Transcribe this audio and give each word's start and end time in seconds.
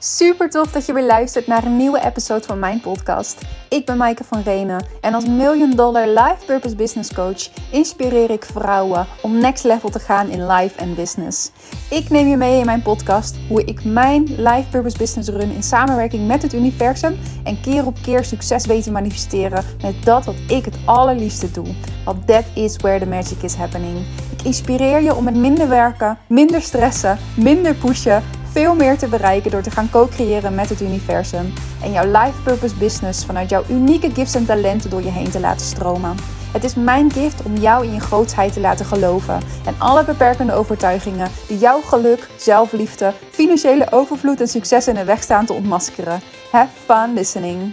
Super 0.00 0.50
tof 0.50 0.70
dat 0.70 0.86
je 0.86 0.92
weer 0.92 1.06
luistert 1.06 1.46
naar 1.46 1.64
een 1.64 1.76
nieuwe 1.76 2.04
episode 2.04 2.44
van 2.44 2.58
mijn 2.58 2.80
podcast. 2.80 3.38
Ik 3.68 3.86
ben 3.86 3.96
Maaike 3.96 4.24
van 4.24 4.42
Renen 4.42 4.84
en 5.00 5.14
als 5.14 5.26
Million 5.26 5.70
Dollar 5.70 6.06
Life 6.06 6.44
Purpose 6.46 6.76
Business 6.76 7.14
Coach 7.14 7.48
inspireer 7.70 8.30
ik 8.30 8.44
vrouwen 8.44 9.06
om 9.22 9.38
next 9.38 9.64
level 9.64 9.88
te 9.88 9.98
gaan 9.98 10.28
in 10.28 10.46
life 10.46 10.78
en 10.78 10.94
business. 10.94 11.50
Ik 11.90 12.10
neem 12.10 12.28
je 12.28 12.36
mee 12.36 12.58
in 12.58 12.66
mijn 12.66 12.82
podcast 12.82 13.36
hoe 13.48 13.64
ik 13.64 13.84
mijn 13.84 14.22
Life 14.22 14.64
Purpose 14.70 14.98
Business 14.98 15.28
run 15.28 15.50
in 15.50 15.62
samenwerking 15.62 16.26
met 16.26 16.42
het 16.42 16.52
universum 16.52 17.18
en 17.44 17.60
keer 17.60 17.86
op 17.86 17.96
keer 18.02 18.24
succes 18.24 18.66
weet 18.66 18.82
te 18.82 18.90
manifesteren 18.90 19.64
met 19.82 20.04
dat 20.04 20.24
wat 20.24 20.36
ik 20.48 20.64
het 20.64 20.78
allerliefste 20.84 21.50
doe. 21.50 21.66
Want 22.04 22.26
that 22.26 22.44
is 22.54 22.76
where 22.76 22.98
the 22.98 23.06
magic 23.06 23.42
is 23.42 23.54
happening. 23.54 23.98
Ik 24.32 24.42
inspireer 24.42 25.02
je 25.02 25.14
om 25.14 25.24
met 25.24 25.36
minder 25.36 25.68
werken, 25.68 26.18
minder 26.26 26.62
stressen, 26.62 27.18
minder 27.36 27.74
pushen 27.74 28.22
veel 28.52 28.74
meer 28.74 28.98
te 28.98 29.08
bereiken 29.08 29.50
door 29.50 29.62
te 29.62 29.70
gaan 29.70 29.90
co-creëren 29.90 30.54
met 30.54 30.68
het 30.68 30.80
universum 30.80 31.52
en 31.82 31.92
jouw 31.92 32.06
life 32.06 32.42
purpose 32.44 32.74
business 32.74 33.24
vanuit 33.24 33.50
jouw 33.50 33.64
unieke 33.70 34.10
gifts 34.14 34.34
en 34.34 34.46
talenten 34.46 34.90
door 34.90 35.02
je 35.02 35.10
heen 35.10 35.30
te 35.30 35.40
laten 35.40 35.66
stromen. 35.66 36.16
Het 36.52 36.64
is 36.64 36.74
mijn 36.74 37.12
gift 37.12 37.42
om 37.42 37.56
jou 37.56 37.84
in 37.84 37.92
je 37.92 38.00
grootsheid 38.00 38.52
te 38.52 38.60
laten 38.60 38.86
geloven 38.86 39.40
en 39.64 39.74
alle 39.78 40.04
beperkende 40.04 40.52
overtuigingen 40.52 41.30
die 41.48 41.58
jouw 41.58 41.80
geluk, 41.80 42.28
zelfliefde, 42.36 43.12
financiële 43.30 43.86
overvloed 43.92 44.40
en 44.40 44.48
succes 44.48 44.88
in 44.88 44.94
de 44.94 45.04
weg 45.04 45.22
staan 45.22 45.46
te 45.46 45.52
ontmaskeren. 45.52 46.20
Have 46.50 46.70
fun 46.86 47.14
listening. 47.14 47.72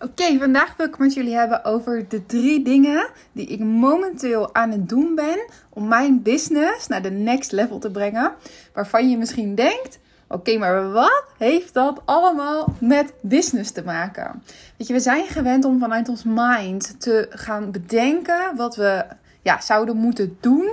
Oké, 0.00 0.38
vandaag 0.38 0.76
wil 0.76 0.86
ik 0.86 0.92
het 0.92 1.00
met 1.00 1.14
jullie 1.14 1.34
hebben 1.34 1.64
over 1.64 2.08
de 2.08 2.26
drie 2.26 2.64
dingen 2.64 3.08
die 3.32 3.46
ik 3.46 3.60
momenteel 3.60 4.54
aan 4.54 4.70
het 4.70 4.88
doen 4.88 5.14
ben 5.14 5.38
om 5.68 5.88
mijn 5.88 6.22
business 6.22 6.86
naar 6.86 7.02
de 7.02 7.10
next 7.10 7.52
level 7.52 7.78
te 7.78 7.90
brengen. 7.90 8.32
Waarvan 8.74 9.10
je 9.10 9.18
misschien 9.18 9.54
denkt: 9.54 9.98
oké, 10.28 10.58
maar 10.58 10.92
wat 10.92 11.24
heeft 11.38 11.74
dat 11.74 12.02
allemaal 12.04 12.74
met 12.80 13.12
business 13.20 13.70
te 13.70 13.84
maken? 13.84 14.42
Weet 14.76 14.86
je, 14.86 14.92
we 14.92 15.00
zijn 15.00 15.26
gewend 15.26 15.64
om 15.64 15.78
vanuit 15.78 16.08
ons 16.08 16.22
mind 16.24 17.00
te 17.00 17.26
gaan 17.30 17.70
bedenken 17.70 18.56
wat 18.56 18.76
we 18.76 19.04
ja, 19.42 19.60
zouden 19.60 19.96
moeten 19.96 20.36
doen 20.40 20.70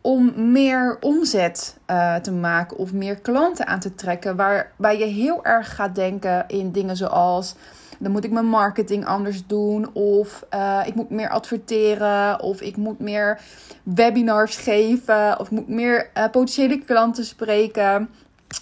om 0.00 0.52
meer 0.52 0.96
omzet 1.00 1.76
uh, 1.90 2.14
te 2.14 2.32
maken 2.32 2.76
of 2.76 2.92
meer 2.92 3.16
klanten 3.16 3.66
aan 3.66 3.80
te 3.80 3.94
trekken. 3.94 4.36
Waarbij 4.36 4.98
je 4.98 5.04
heel 5.04 5.44
erg 5.44 5.74
gaat 5.74 5.94
denken 5.94 6.44
in 6.46 6.72
dingen 6.72 6.96
zoals 6.96 7.54
dan 7.98 8.12
moet 8.12 8.24
ik 8.24 8.30
mijn 8.30 8.46
marketing 8.46 9.06
anders 9.06 9.46
doen. 9.46 9.92
Of 9.92 10.46
uh, 10.54 10.82
ik 10.86 10.94
moet 10.94 11.10
meer 11.10 11.28
adverteren. 11.28 12.40
Of 12.40 12.60
ik 12.60 12.76
moet 12.76 12.98
meer 12.98 13.40
webinars 13.82 14.56
geven. 14.56 15.38
Of 15.40 15.46
ik 15.46 15.52
moet 15.52 15.68
meer 15.68 16.10
uh, 16.16 16.24
potentiële 16.24 16.78
klanten 16.78 17.24
spreken. 17.24 18.08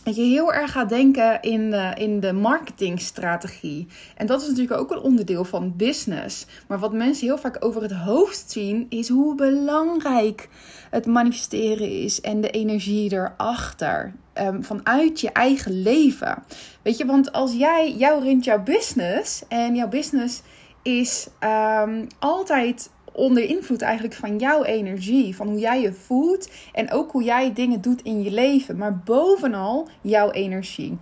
Dat 0.02 0.16
je 0.16 0.22
heel 0.22 0.52
erg 0.52 0.72
gaat 0.72 0.88
denken 0.88 1.42
in 1.42 1.70
de, 1.70 1.92
in 1.94 2.20
de 2.20 2.32
marketingstrategie. 2.32 3.86
En 4.16 4.26
dat 4.26 4.42
is 4.42 4.48
natuurlijk 4.48 4.80
ook 4.80 4.90
een 4.90 5.02
onderdeel 5.02 5.44
van 5.44 5.76
business. 5.76 6.46
Maar 6.68 6.78
wat 6.78 6.92
mensen 6.92 7.26
heel 7.26 7.38
vaak 7.38 7.64
over 7.64 7.82
het 7.82 7.92
hoofd 7.92 8.50
zien, 8.50 8.86
is 8.88 9.08
hoe 9.08 9.34
belangrijk 9.34 10.48
het 10.90 11.06
manifesteren 11.06 12.02
is 12.02 12.20
en 12.20 12.40
de 12.40 12.50
energie 12.50 13.12
erachter. 13.12 14.14
Um, 14.40 14.64
vanuit 14.64 15.20
je 15.20 15.32
eigen 15.32 15.82
leven. 15.82 16.42
Weet 16.82 16.98
je, 16.98 17.06
want 17.06 17.32
als 17.32 17.52
jij, 17.52 17.92
jou 17.92 18.22
runt 18.24 18.44
jouw 18.44 18.62
business 18.62 19.42
en 19.48 19.74
jouw 19.74 19.88
business 19.88 20.42
is 20.82 21.28
um, 21.40 22.06
altijd 22.18 22.90
onder 23.14 23.44
invloed 23.44 23.82
eigenlijk 23.82 24.14
van 24.14 24.38
jouw 24.38 24.64
energie, 24.64 25.36
van 25.36 25.48
hoe 25.48 25.58
jij 25.58 25.80
je 25.80 25.92
voelt 25.92 26.48
en 26.72 26.90
ook 26.90 27.12
hoe 27.12 27.22
jij 27.22 27.52
dingen 27.52 27.80
doet 27.80 28.02
in 28.02 28.22
je 28.22 28.30
leven, 28.30 28.76
maar 28.76 28.98
bovenal 28.98 29.88
jouw 30.00 30.30
energie. 30.30 30.98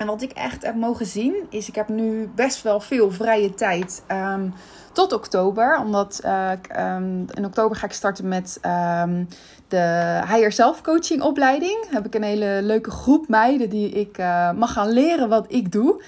En 0.00 0.06
wat 0.06 0.22
ik 0.22 0.32
echt 0.32 0.64
heb 0.64 0.74
mogen 0.74 1.06
zien, 1.06 1.34
is 1.50 1.68
ik 1.68 1.74
heb 1.74 1.88
nu 1.88 2.30
best 2.34 2.62
wel 2.62 2.80
veel 2.80 3.10
vrije 3.10 3.54
tijd 3.54 4.02
um, 4.08 4.54
tot 4.92 5.12
oktober. 5.12 5.78
Omdat 5.78 6.20
uh, 6.24 6.50
um, 6.78 7.24
in 7.34 7.44
oktober 7.44 7.76
ga 7.76 7.86
ik 7.86 7.92
starten 7.92 8.28
met 8.28 8.60
um, 9.02 9.28
de 9.68 10.18
Higher 10.28 10.52
Self 10.52 10.80
Coaching 10.80 11.22
opleiding. 11.22 11.86
Heb 11.90 12.06
ik 12.06 12.14
een 12.14 12.22
hele 12.22 12.60
leuke 12.62 12.90
groep 12.90 13.28
meiden 13.28 13.68
die 13.68 13.90
ik 13.90 14.18
uh, 14.18 14.52
mag 14.52 14.72
gaan 14.72 14.90
leren 14.90 15.28
wat 15.28 15.44
ik 15.48 15.72
doe. 15.72 16.02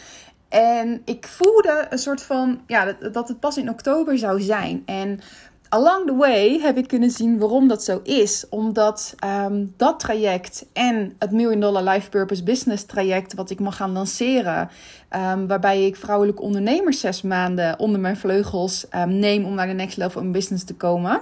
En 0.53 1.03
ik 1.05 1.27
voelde 1.27 1.87
een 1.91 1.99
soort 1.99 2.23
van, 2.23 2.61
ja, 2.67 2.97
dat, 3.13 3.29
het 3.29 3.41
pas 3.41 3.57
in 3.57 3.71
oktober 3.71 4.19
zou 4.19 4.41
zijn. 4.41 4.83
En 4.87 5.21
along 5.69 6.07
the 6.07 6.15
way 6.15 6.59
heb 6.61 6.77
ik 6.77 6.89
kunnen 6.89 7.11
zien 7.11 7.39
waarom 7.39 7.69
dat 7.69 7.85
zo 7.85 8.01
is. 8.03 8.47
Omdat 8.49 9.15
um, 9.25 9.75
dat 9.77 10.01
traject 10.01 10.67
en 10.73 11.15
het 11.19 11.31
Million 11.31 11.61
Dollar 11.61 11.83
Life 11.83 12.09
Purpose 12.09 12.43
Business 12.43 12.85
traject, 12.85 13.35
wat 13.35 13.51
ik 13.51 13.61
mag 13.61 13.77
gaan 13.77 13.93
lanceren, 13.93 14.71
um, 15.11 15.47
waarbij 15.47 15.87
ik 15.87 15.97
vrouwelijke 15.97 16.43
ondernemers 16.43 17.01
zes 17.01 17.23
maanden 17.23 17.79
onder 17.79 18.01
mijn 18.01 18.17
vleugels 18.17 18.87
um, 18.95 19.19
neem 19.19 19.45
om 19.45 19.55
naar 19.55 19.67
de 19.67 19.73
next 19.73 19.97
level 19.97 20.21
in 20.21 20.33
business 20.33 20.65
te 20.65 20.75
komen. 20.75 21.21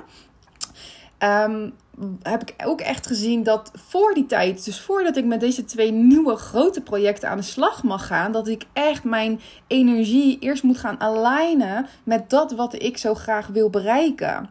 Heb 2.23 2.43
ik 2.43 2.55
ook 2.67 2.81
echt 2.81 3.07
gezien 3.07 3.43
dat 3.43 3.71
voor 3.75 4.15
die 4.15 4.27
tijd, 4.27 4.65
dus 4.65 4.81
voordat 4.81 5.17
ik 5.17 5.25
met 5.25 5.41
deze 5.41 5.65
twee 5.65 5.93
nieuwe 5.93 6.37
grote 6.37 6.81
projecten 6.81 7.29
aan 7.29 7.37
de 7.37 7.43
slag 7.43 7.83
mag 7.83 8.07
gaan, 8.07 8.33
dat 8.33 8.49
ik 8.49 8.67
echt 8.73 9.05
mijn 9.05 9.41
energie 9.67 10.39
eerst 10.39 10.63
moet 10.63 10.79
gaan 10.79 11.01
alignen 11.01 11.87
met 12.05 12.31
dat 12.31 12.53
wat 12.53 12.83
ik 12.83 12.99
zo 12.99 13.15
graag 13.15 13.47
wil 13.47 13.71
bereiken. 13.71 14.51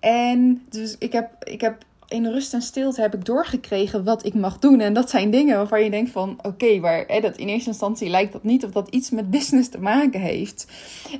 En 0.00 0.62
dus 0.68 0.96
ik 0.98 1.12
heb, 1.12 1.30
ik 1.44 1.60
heb 1.60 1.84
in 2.10 2.26
rust 2.26 2.54
en 2.54 2.62
stilte 2.62 3.00
heb 3.00 3.14
ik 3.14 3.24
doorgekregen 3.24 4.04
wat 4.04 4.24
ik 4.24 4.34
mag 4.34 4.58
doen. 4.58 4.80
En 4.80 4.92
dat 4.92 5.10
zijn 5.10 5.30
dingen 5.30 5.56
waarvan 5.56 5.84
je 5.84 5.90
denkt 5.90 6.10
van... 6.10 6.38
oké, 6.42 6.78
maar 6.78 7.04
hè, 7.06 7.20
dat 7.20 7.36
in 7.36 7.48
eerste 7.48 7.68
instantie 7.68 8.08
lijkt 8.08 8.32
dat 8.32 8.42
niet... 8.42 8.64
of 8.64 8.70
dat 8.70 8.88
iets 8.88 9.10
met 9.10 9.30
business 9.30 9.68
te 9.68 9.80
maken 9.80 10.20
heeft. 10.20 10.66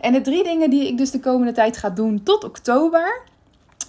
En 0.01 0.13
de 0.13 0.21
drie 0.21 0.45
dingen 0.45 0.71
die 0.71 0.87
ik 0.87 0.99
dus 0.99 1.11
de 1.11 1.21
komende 1.21 1.53
tijd 1.53 1.77
ga 1.77 1.91
doen 1.91 2.23
tot 2.23 2.45
oktober... 2.45 3.23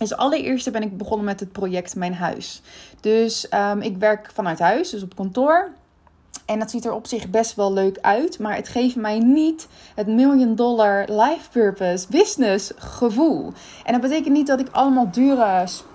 Dus 0.01 0.15
allereerst 0.15 0.71
ben 0.71 0.81
ik 0.81 0.97
begonnen 0.97 1.25
met 1.25 1.39
het 1.39 1.51
project 1.51 1.95
Mijn 1.95 2.13
Huis. 2.13 2.61
Dus 2.99 3.47
um, 3.53 3.81
ik 3.81 3.97
werk 3.97 4.29
vanuit 4.33 4.59
huis, 4.59 4.89
dus 4.89 5.03
op 5.03 5.15
kantoor. 5.15 5.71
En 6.45 6.59
dat 6.59 6.71
ziet 6.71 6.85
er 6.85 6.93
op 6.93 7.07
zich 7.07 7.29
best 7.29 7.55
wel 7.55 7.73
leuk 7.73 7.97
uit. 8.01 8.39
Maar 8.39 8.55
het 8.55 8.67
geeft 8.67 8.95
mij 8.95 9.19
niet 9.19 9.67
het 9.95 10.07
million 10.07 10.55
dollar 10.55 11.05
life 11.07 11.49
purpose 11.51 12.07
business 12.09 12.71
gevoel. 12.75 13.53
En 13.83 13.91
dat 13.91 14.01
betekent 14.01 14.33
niet 14.33 14.47
dat 14.47 14.59
ik 14.59 14.67
allemaal 14.71 15.11
dure 15.11 15.43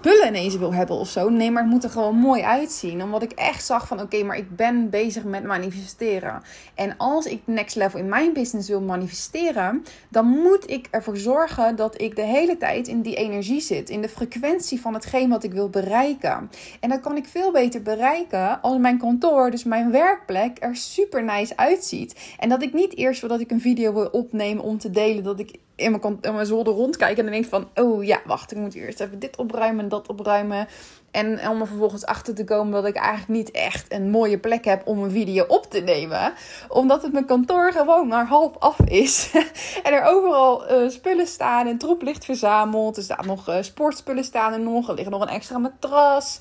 spullen 0.07 0.29
ineens 0.29 0.57
wil 0.57 0.75
hebben 0.75 0.97
of 0.97 1.09
zo. 1.09 1.29
Nee, 1.29 1.51
maar 1.51 1.63
het 1.63 1.73
moet 1.73 1.85
er 1.85 1.91
gewoon 1.91 2.17
mooi 2.17 2.43
uitzien. 2.43 3.03
Omdat 3.03 3.23
ik 3.23 3.33
echt 3.33 3.65
zag 3.65 3.87
van 3.87 4.01
oké, 4.01 4.23
maar 4.23 4.37
ik 4.37 4.57
ben 4.57 4.91
bezig 4.91 5.25
met 5.25 5.45
manifesteren. 5.45 6.43
En 6.75 6.97
als 6.97 7.27
ik 7.27 7.43
next 7.45 7.77
level 7.77 7.99
in 7.99 8.09
mijn 8.09 8.33
business 8.33 8.69
wil 8.69 8.81
manifesteren. 8.81 9.85
Dan 10.09 10.27
moet 10.27 10.71
ik 10.71 10.89
ervoor 10.91 11.17
zorgen 11.17 11.77
dat 11.77 12.01
ik 12.01 12.17
de 12.17 12.23
hele 12.23 12.57
tijd 12.57 12.89
in 12.89 13.03
die 13.03 13.15
energie 13.15 13.61
zit. 13.61 13.91
In 13.91 14.03
de 14.03 14.09
frequentie 14.09 14.81
van 14.81 14.95
hetgeen 14.95 15.29
wat 15.29 15.45
ik 15.45 15.53
wil 15.53 15.71
bereiken. 15.71 16.51
En 16.81 16.89
dat 16.89 17.01
kan 17.01 17.17
ik 17.17 17.27
veel 17.27 17.53
beter 17.53 17.83
bereiken 17.83 18.63
als 18.63 18.79
mijn 18.79 18.99
kantoor, 18.99 19.51
dus 19.51 19.65
mijn 19.65 19.91
werkplek 19.91 20.57
er 20.61 20.77
super 20.77 21.25
nice 21.25 21.57
uitziet. 21.57 22.35
En 22.39 22.49
dat 22.49 22.63
ik 22.63 22.73
niet 22.73 22.97
eerst 22.97 23.21
voordat 23.21 23.41
ik 23.41 23.51
een 23.51 23.61
video 23.61 23.93
wil 23.93 24.07
opnemen 24.07 24.65
om 24.65 24.79
te 24.79 24.91
delen, 24.91 25.25
dat 25.25 25.39
ik 25.39 25.59
in 25.77 25.91
mijn, 25.91 26.19
in 26.21 26.35
mijn 26.35 26.47
zolder 26.47 26.75
rondkijk 26.75 27.19
en 27.19 27.25
dan 27.25 27.33
denk 27.33 27.45
van, 27.45 27.69
oh 27.75 28.05
ja, 28.05 28.21
wacht, 28.25 28.53
ik 28.53 28.59
moet 28.59 28.75
eerst 28.75 29.01
even 29.01 29.19
dit 29.19 29.37
opruimen 29.37 29.83
en 29.83 29.89
dat 29.89 30.09
opruimen. 30.09 30.69
En 31.11 31.49
om 31.49 31.61
er 31.61 31.67
vervolgens 31.67 32.07
achter 32.07 32.35
te 32.35 32.45
komen 32.45 32.73
dat 32.73 32.87
ik 32.87 32.97
eigenlijk 32.97 33.29
niet 33.29 33.51
echt 33.51 33.93
een 33.93 34.11
mooie 34.11 34.39
plek 34.39 34.65
heb 34.65 34.87
om 34.87 35.03
een 35.03 35.11
video 35.11 35.45
op 35.49 35.71
te 35.71 35.81
nemen. 35.81 36.33
Omdat 36.69 37.03
het 37.03 37.13
mijn 37.13 37.27
kantoor 37.27 37.73
gewoon 37.73 38.09
maar 38.09 38.27
half 38.27 38.59
af 38.59 38.81
is. 38.81 39.31
en 39.85 39.93
er 39.93 40.05
overal 40.05 40.71
uh, 40.71 40.91
spullen 40.91 41.27
staan 41.27 41.67
en 41.67 41.79
troep 41.79 42.03
ligt 42.03 42.25
verzameld. 42.25 42.97
Er 42.97 43.03
staan 43.03 43.27
nog 43.27 43.49
uh, 43.49 43.57
sportspullen 43.61 44.25
staan 44.25 44.53
er 44.53 44.61
nog. 44.61 44.89
Er 44.89 44.95
ligt 44.95 45.11
nog 45.11 45.23
een 45.23 45.29
extra 45.29 45.59
matras. 45.59 46.41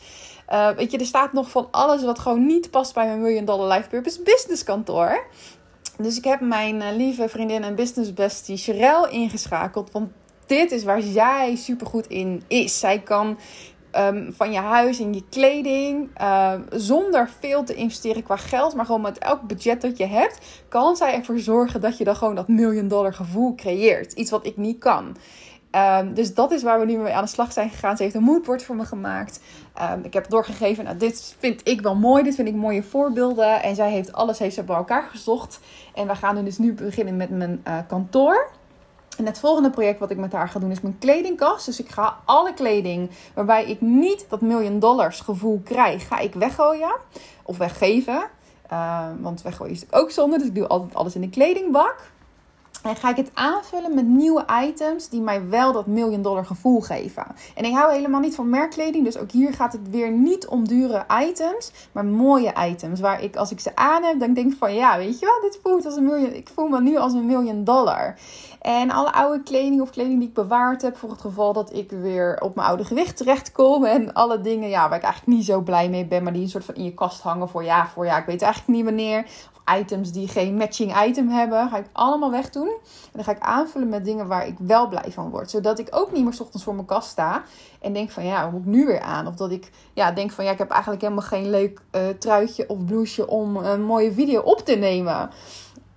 Uh, 0.50 0.70
weet 0.70 0.92
je, 0.92 0.98
er 0.98 1.06
staat 1.06 1.34
nog 1.34 1.50
van 1.50 1.68
alles 1.72 2.04
wat 2.04 2.20
gewoon 2.20 2.46
niet 2.46 2.72
past 2.72 2.94
bij 2.94 3.06
mijn 3.06 3.22
Million 3.22 3.46
Dollar 3.46 3.78
Life 3.78 3.90
Purpose 3.90 4.22
Business 4.22 4.64
kantoor. 4.64 5.28
Dus 5.98 6.18
ik 6.18 6.24
heb 6.24 6.40
mijn 6.40 6.76
uh, 6.76 6.88
lieve 6.96 7.30
vriendin 7.30 7.64
en 7.64 7.76
business 7.76 8.14
bestie 8.14 8.58
Sherelle 8.58 9.10
ingeschakeld. 9.10 9.92
Want 9.92 10.10
dit 10.46 10.72
is 10.72 10.84
waar 10.84 11.02
zij 11.02 11.56
super 11.56 11.88
goed 11.88 12.08
in 12.08 12.44
is. 12.48 12.80
Zij 12.80 13.00
kan 13.00 13.38
um, 13.98 14.34
van 14.34 14.52
je 14.52 14.60
huis 14.60 15.00
en 15.00 15.14
je 15.14 15.24
kleding, 15.30 16.10
uh, 16.22 16.54
zonder 16.72 17.30
veel 17.40 17.64
te 17.64 17.74
investeren 17.74 18.24
qua 18.24 18.36
geld, 18.36 18.76
maar 18.76 18.86
gewoon 18.86 19.02
met 19.02 19.18
elk 19.18 19.42
budget 19.42 19.82
dat 19.82 19.98
je 19.98 20.06
hebt, 20.06 20.64
kan 20.68 20.96
zij 20.96 21.14
ervoor 21.14 21.40
zorgen 21.40 21.82
dat 21.82 21.98
je 21.98 22.04
dan 22.04 22.16
gewoon 22.16 22.36
dat 22.36 22.48
million 22.48 22.88
dollar 22.88 23.14
gevoel 23.14 23.56
creëert. 23.56 24.14
Iets 24.14 24.32
wat 24.32 24.46
ik 24.46 24.58
niet 24.58 24.78
kan. 24.78 25.18
Um, 25.76 26.14
dus 26.14 26.34
dat 26.34 26.52
is 26.52 26.64
waar 26.64 26.80
we 26.80 26.86
nu 26.86 26.98
mee 26.98 27.14
aan 27.14 27.24
de 27.24 27.30
slag 27.30 27.52
zijn 27.54 27.70
gegaan. 27.70 27.98
Ze 27.98 28.04
heeft 28.04 28.16
een 28.16 28.24
moodboard 28.24 28.64
voor 28.64 28.76
me 28.76 28.86
gemaakt. 28.86 29.40
Um, 29.92 30.04
ik 30.04 30.14
heb 30.14 30.30
doorgegeven, 30.30 30.84
nou, 30.84 30.98
dit 30.98 31.36
vind 31.40 31.62
ik 31.68 31.82
wel 31.82 31.96
mooi. 31.96 32.24
Dit 32.24 32.36
vind 32.36 32.48
ik 32.48 32.56
mooie 32.56 32.84
voorbeelden. 32.84 33.64
En 33.64 33.76
zij 33.76 33.92
heeft 33.92 34.14
alles 34.14 34.40
heeft 34.40 34.56
ze 34.56 34.64
bij 34.64 34.76
elkaar 34.76 35.04
gezocht. 35.04 35.60
En 35.94 36.08
we 36.08 36.16
gaan 36.16 36.46
dus 36.46 36.58
nu 36.58 36.74
beginnen 36.74 37.18
met 37.18 37.30
mijn 37.30 37.64
uh, 37.68 37.78
kantoor. 37.88 38.50
En 39.18 39.26
het 39.26 39.40
volgende 39.40 39.70
project 39.70 40.00
wat 40.00 40.12
ik 40.12 40.18
met 40.18 40.32
haar 40.32 40.50
ga 40.50 40.60
doen 40.60 40.72
is 40.72 40.82
mijn 40.82 40.98
kledingkast. 41.00 41.66
Dus 41.66 41.80
ik 41.80 41.90
ga 41.90 42.18
alle 42.26 42.54
kleding 42.54 43.10
waarbij 43.34 43.66
ik 43.66 43.82
niet 43.82 44.26
dat 44.30 44.42
miljoen 44.42 44.80
dollars 44.80 45.20
gevoel 45.20 45.62
krijg, 45.64 46.08
ga 46.08 46.20
ik 46.20 46.34
weggooien 46.34 46.96
of 47.44 47.58
weggeven. 47.58 48.24
Uh, 48.72 49.06
want 49.20 49.42
weggooien 49.42 49.74
is 49.74 49.86
ook 49.92 50.12
zonde, 50.12 50.38
dus 50.38 50.48
ik 50.48 50.56
doe 50.56 50.68
altijd 50.68 50.96
alles 50.96 51.16
in 51.16 51.22
de 51.22 51.30
kledingbak. 51.30 52.12
En 52.86 52.96
ga 52.96 53.10
ik 53.10 53.16
het 53.16 53.32
aanvullen 53.34 53.96
met 53.96 54.06
nieuwe 54.06 54.46
items 54.64 55.10
die 55.10 55.22
mij 55.22 55.50
wel 55.50 55.72
dat 55.72 55.86
miljoen 55.86 56.22
dollar 56.22 56.46
gevoel 56.46 56.82
geven. 56.82 57.26
En 57.56 57.66
ik 57.66 57.74
hou 57.74 57.94
helemaal 57.94 58.20
niet 58.20 58.36
van 58.36 58.50
merkkleding. 58.50 59.04
Dus 59.06 59.18
ook 59.18 59.32
hier 59.32 59.54
gaat 59.54 59.74
het 59.74 59.90
weer 59.90 60.12
niet 60.12 60.48
om 60.48 60.68
dure 60.68 61.06
items. 61.22 61.72
Maar 61.92 62.06
mooie 62.06 62.54
items. 62.70 63.00
Waar 63.00 63.24
ik 63.24 63.36
als 63.36 63.52
ik 63.52 63.60
ze 63.60 63.76
aan 63.76 64.04
heb, 64.04 64.20
dan 64.20 64.34
denk 64.34 64.52
ik 64.52 64.58
van 64.58 64.74
ja, 64.74 64.98
weet 64.98 65.20
je 65.20 65.26
wel, 65.26 65.42
dit 65.42 65.60
voelt 65.64 65.86
als 65.86 65.96
een 65.96 66.06
miljoen. 66.06 66.34
Ik 66.34 66.50
voel 66.54 66.68
me 66.68 66.82
nu 66.82 66.98
als 66.98 67.14
een 67.14 67.26
miljoen 67.26 67.64
dollar. 67.64 68.16
En 68.62 68.92
alle 68.92 69.14
oude 69.14 69.44
kleding 69.44 69.82
of 69.82 69.90
kleding 69.90 70.20
die 70.20 70.28
ik 70.28 70.34
bewaard 70.34 70.82
heb. 70.82 70.98
Voor 70.98 71.10
het 71.10 71.22
geval 71.22 71.54
dat 71.54 71.74
ik 71.74 71.92
weer 71.92 72.42
op 72.42 72.56
mijn 72.56 72.68
oude 72.68 72.86
gewicht 72.86 73.18
terechtkom. 73.18 73.86
En 73.86 74.14
alle 74.14 74.42
dingen 74.42 74.70
ja, 74.70 74.90
waar 74.90 74.98
ik 74.98 75.04
eigenlijk 75.04 75.38
niet 75.38 75.46
zo 75.46 75.62
blij 75.62 75.90
mee 75.90 76.06
ben. 76.06 76.24
Maar 76.24 76.34
die 76.34 76.42
een 76.42 76.50
soort 76.50 76.66
van 76.66 76.76
in 76.76 76.84
je 76.84 76.94
kast 76.94 77.22
hangen 77.22 77.50
voor 77.50 77.64
ja, 77.64 77.88
voor 77.88 78.06
ja. 78.06 78.18
Ik 78.18 78.26
weet 78.26 78.42
eigenlijk 78.42 78.78
niet 78.78 78.86
wanneer 78.86 79.26
items 79.80 80.12
die 80.12 80.28
geen 80.28 80.56
matching 80.56 81.04
item 81.06 81.30
hebben, 81.30 81.70
ga 81.70 81.78
ik 81.78 81.86
allemaal 81.92 82.32
wegdoen. 82.32 82.68
En 82.68 83.12
dan 83.12 83.24
ga 83.24 83.32
ik 83.32 83.40
aanvullen 83.40 83.90
met 83.90 84.06
dingen 84.06 84.28
waar 84.28 84.48
ik 84.48 84.56
wel 84.60 84.88
blij 84.88 85.12
van 85.12 85.30
word. 85.30 85.50
Zodat 85.50 85.80
ik 85.80 85.88
ook 85.92 86.12
niet 86.12 86.24
meer 86.24 86.38
ochtends 86.40 86.64
voor 86.64 86.76
mijn 86.76 86.88
kast 86.88 87.10
sta 87.10 87.44
en 87.82 87.94
denk 87.94 88.12
van 88.12 88.26
ja, 88.26 88.44
wat 88.44 88.52
moet 88.52 88.62
ik 88.62 88.68
nu 88.68 88.86
weer 88.86 89.02
aan? 89.02 89.28
Of 89.28 89.36
dat 89.36 89.52
ik 89.52 89.72
ja, 89.94 90.12
denk 90.12 90.32
van 90.32 90.46
ja, 90.46 90.52
ik 90.52 90.58
heb 90.58 90.70
eigenlijk 90.70 91.02
helemaal 91.02 91.24
geen 91.24 91.50
leuk 91.50 91.82
uh, 91.92 92.02
truitje 92.20 92.70
of 92.70 92.86
blouseje 92.86 93.28
om 93.28 93.56
een 93.56 93.84
mooie 93.84 94.12
video 94.14 94.42
op 94.42 94.60
te 94.60 94.76
nemen. 94.76 95.30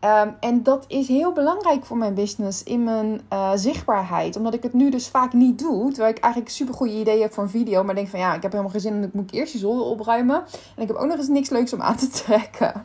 Um, 0.04 0.36
en 0.40 0.62
dat 0.62 0.84
is 0.88 1.08
heel 1.08 1.32
belangrijk 1.32 1.84
voor 1.84 1.96
mijn 1.96 2.14
business 2.14 2.62
in 2.62 2.84
mijn 2.84 3.20
uh, 3.32 3.50
zichtbaarheid. 3.54 4.36
Omdat 4.36 4.54
ik 4.54 4.62
het 4.62 4.72
nu 4.72 4.90
dus 4.90 5.08
vaak 5.08 5.32
niet 5.32 5.58
doe. 5.58 5.88
Terwijl 5.88 6.14
ik 6.14 6.22
eigenlijk 6.22 6.52
super 6.52 6.74
goede 6.74 6.92
idee 6.92 7.20
heb 7.20 7.32
voor 7.32 7.42
een 7.42 7.50
video. 7.50 7.84
Maar 7.84 7.94
denk 7.94 8.08
van 8.08 8.18
ja, 8.18 8.34
ik 8.34 8.42
heb 8.42 8.50
helemaal 8.50 8.72
geen 8.72 8.80
zin 8.80 8.92
en 8.92 9.02
ik 9.02 9.14
moet 9.14 9.32
eerst 9.32 9.52
die 9.52 9.60
zolder 9.60 9.86
opruimen. 9.86 10.36
En 10.76 10.82
ik 10.82 10.88
heb 10.88 10.96
ook 10.96 11.06
nog 11.06 11.16
eens 11.16 11.28
niks 11.28 11.48
leuks 11.48 11.72
om 11.72 11.82
aan 11.82 11.96
te 11.96 12.08
trekken. 12.08 12.84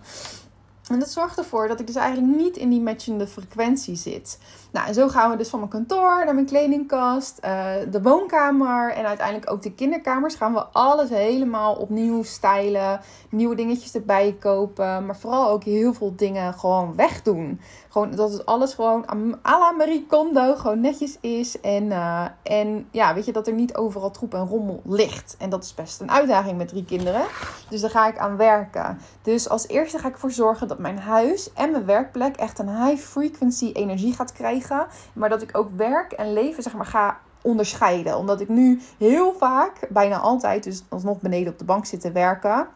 En 0.90 1.00
dat 1.00 1.10
zorgt 1.10 1.38
ervoor 1.38 1.68
dat 1.68 1.80
ik 1.80 1.88
dus 1.88 1.96
eigenlijk 1.96 2.38
niet 2.38 2.58
in 2.58 2.70
die 2.70 2.82
matchende 2.82 3.28
frequentie 3.28 3.96
zit. 3.96 4.40
Nou, 4.72 4.88
en 4.88 4.94
zo 4.94 5.08
gaan 5.08 5.32
we 5.32 5.38
dus 5.38 5.50
van 5.50 5.60
mijn 5.60 5.72
kantoor 5.72 6.26
naar 6.26 6.34
mijn 6.34 6.46
kledingkast, 6.46 7.40
uh, 7.46 7.66
de 7.92 8.02
woonkamer 8.02 8.94
en 8.94 9.06
uiteindelijk 9.06 9.52
ook 9.52 9.62
de 9.62 9.74
kinderkamers. 9.74 10.36
Gaan 10.36 10.54
we 10.54 10.64
alles 10.64 11.10
helemaal 11.10 11.76
opnieuw 11.76 12.24
stylen, 12.24 13.00
nieuwe 13.30 13.56
dingetjes 13.56 13.94
erbij 13.94 14.36
kopen, 14.40 15.06
maar 15.06 15.18
vooral 15.18 15.50
ook 15.50 15.64
heel 15.64 15.94
veel 15.94 16.14
dingen 16.16 16.54
gewoon 16.54 16.96
wegdoen. 16.96 17.60
Gewoon 17.90 18.16
dat 18.16 18.32
het 18.32 18.46
alles 18.46 18.74
gewoon 18.74 19.06
à 19.46 19.60
la 19.60 19.72
Marie 19.72 20.06
Kondo 20.06 20.56
gewoon 20.56 20.82
netjes 20.82 21.18
is. 21.22 21.62
En, 21.62 21.84
uh, 21.84 22.26
en 22.44 22.88
ja, 22.92 23.14
weet 23.14 23.26
je, 23.26 23.32
dat 23.32 23.48
er 23.48 23.54
niet 23.54 23.76
overal 23.76 24.12
troep 24.12 24.34
en 24.34 24.48
rommel 24.48 24.82
ligt. 24.86 25.36
En 25.40 25.50
dat 25.50 25.64
is 25.64 25.74
best 25.74 26.02
een 26.02 26.12
uitdaging 26.12 26.58
met 26.58 26.68
drie 26.68 26.86
kinderen. 26.86 27.22
Dus 27.70 27.82
daar 27.82 27.90
ga 27.90 28.08
ik 28.08 28.18
aan 28.18 28.38
werken. 28.38 29.00
Dus 29.22 29.50
als 29.50 29.68
eerste 29.68 30.00
ga 30.00 30.08
ik 30.08 30.14
ervoor 30.14 30.32
zorgen 30.32 30.68
dat 30.68 30.73
mijn 30.80 31.00
huis 31.00 31.54
en 31.54 31.72
mijn 31.72 31.86
werkplek 31.86 32.36
echt 32.36 32.60
een 32.60 32.86
high 32.86 33.04
frequency 33.04 33.72
energie 33.74 34.14
gaat 34.14 34.32
krijgen. 34.32 34.86
Maar 35.14 35.30
dat 35.30 35.42
ik 35.42 35.58
ook 35.58 35.70
werk 35.76 36.12
en 36.12 36.34
leven, 36.34 36.64
zeg 36.64 36.74
maar, 36.74 36.86
ga 36.86 37.20
onderscheiden. 37.42 38.18
Omdat 38.18 38.42
ik 38.42 38.50
nu 38.50 38.82
heel 38.98 39.34
vaak, 39.34 39.88
bijna 39.90 40.18
altijd, 40.18 40.64
dus 40.64 40.84
alsnog 40.90 41.22
beneden 41.22 41.54
op 41.54 41.60
de 41.60 41.66
bank 41.66 41.86
zit 41.86 42.02
te 42.02 42.12
werken. 42.12 42.68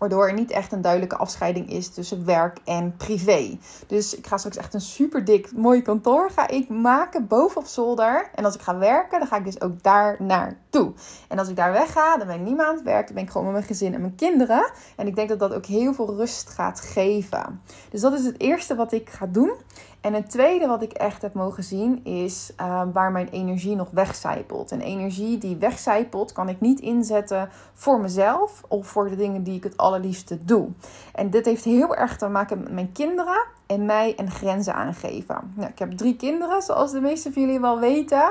Waardoor 0.00 0.28
er 0.28 0.34
niet 0.34 0.50
echt 0.50 0.72
een 0.72 0.80
duidelijke 0.80 1.16
afscheiding 1.16 1.70
is 1.70 1.88
tussen 1.88 2.24
werk 2.24 2.58
en 2.64 2.96
privé. 2.96 3.58
Dus 3.86 4.16
ik 4.16 4.26
ga 4.26 4.36
straks 4.36 4.56
echt 4.56 4.74
een 4.74 4.80
super 4.80 5.24
dik 5.24 5.52
mooi 5.52 5.82
kantoor 5.82 6.30
ga 6.30 6.48
ik 6.48 6.68
maken 6.68 7.26
boven 7.26 7.60
op 7.60 7.66
zolder. 7.66 8.30
En 8.34 8.44
als 8.44 8.54
ik 8.54 8.60
ga 8.60 8.78
werken, 8.78 9.18
dan 9.18 9.28
ga 9.28 9.36
ik 9.36 9.44
dus 9.44 9.60
ook 9.60 9.82
daar 9.82 10.16
naartoe. 10.18 10.92
En 11.28 11.38
als 11.38 11.48
ik 11.48 11.56
daar 11.56 11.72
wegga, 11.72 12.16
dan 12.16 12.26
ben 12.26 12.36
ik 12.36 12.46
niet 12.46 12.56
meer 12.56 12.66
aan 12.66 12.74
het 12.74 12.84
werk. 12.84 13.06
Dan 13.06 13.14
ben 13.14 13.24
ik 13.24 13.30
gewoon 13.30 13.46
met 13.46 13.54
mijn 13.54 13.66
gezin 13.66 13.94
en 13.94 14.00
mijn 14.00 14.14
kinderen. 14.14 14.72
En 14.96 15.06
ik 15.06 15.14
denk 15.14 15.28
dat 15.28 15.38
dat 15.38 15.54
ook 15.54 15.66
heel 15.66 15.94
veel 15.94 16.16
rust 16.16 16.48
gaat 16.48 16.80
geven. 16.80 17.62
Dus 17.90 18.00
dat 18.00 18.12
is 18.12 18.24
het 18.24 18.40
eerste 18.40 18.74
wat 18.74 18.92
ik 18.92 19.10
ga 19.10 19.26
doen. 19.26 19.52
En 20.00 20.14
het 20.14 20.30
tweede 20.30 20.66
wat 20.66 20.82
ik 20.82 20.92
echt 20.92 21.22
heb 21.22 21.34
mogen 21.34 21.64
zien 21.64 22.04
is 22.04 22.52
uh, 22.60 22.82
waar 22.92 23.12
mijn 23.12 23.28
energie 23.28 23.76
nog 23.76 23.88
wegcijpelt. 23.90 24.72
En 24.72 24.80
energie 24.80 25.38
die 25.38 25.56
wegcijpelt 25.56 26.32
kan 26.32 26.48
ik 26.48 26.60
niet 26.60 26.80
inzetten 26.80 27.48
voor 27.72 28.00
mezelf 28.00 28.62
of 28.68 28.86
voor 28.86 29.08
de 29.08 29.16
dingen 29.16 29.42
die 29.42 29.56
ik 29.56 29.62
het 29.62 29.76
allerliefste 29.76 30.44
doe. 30.44 30.68
En 31.12 31.30
dit 31.30 31.44
heeft 31.44 31.64
heel 31.64 31.96
erg 31.96 32.16
te 32.16 32.28
maken 32.28 32.58
met 32.58 32.72
mijn 32.72 32.92
kinderen 32.92 33.46
en 33.66 33.84
mij 33.84 34.14
en 34.16 34.30
grenzen 34.30 34.74
aangeven. 34.74 35.52
Nou, 35.54 35.70
ik 35.70 35.78
heb 35.78 35.90
drie 35.90 36.16
kinderen, 36.16 36.62
zoals 36.62 36.92
de 36.92 37.00
meeste 37.00 37.32
van 37.32 37.42
jullie 37.42 37.60
wel 37.60 37.78
weten. 37.78 38.22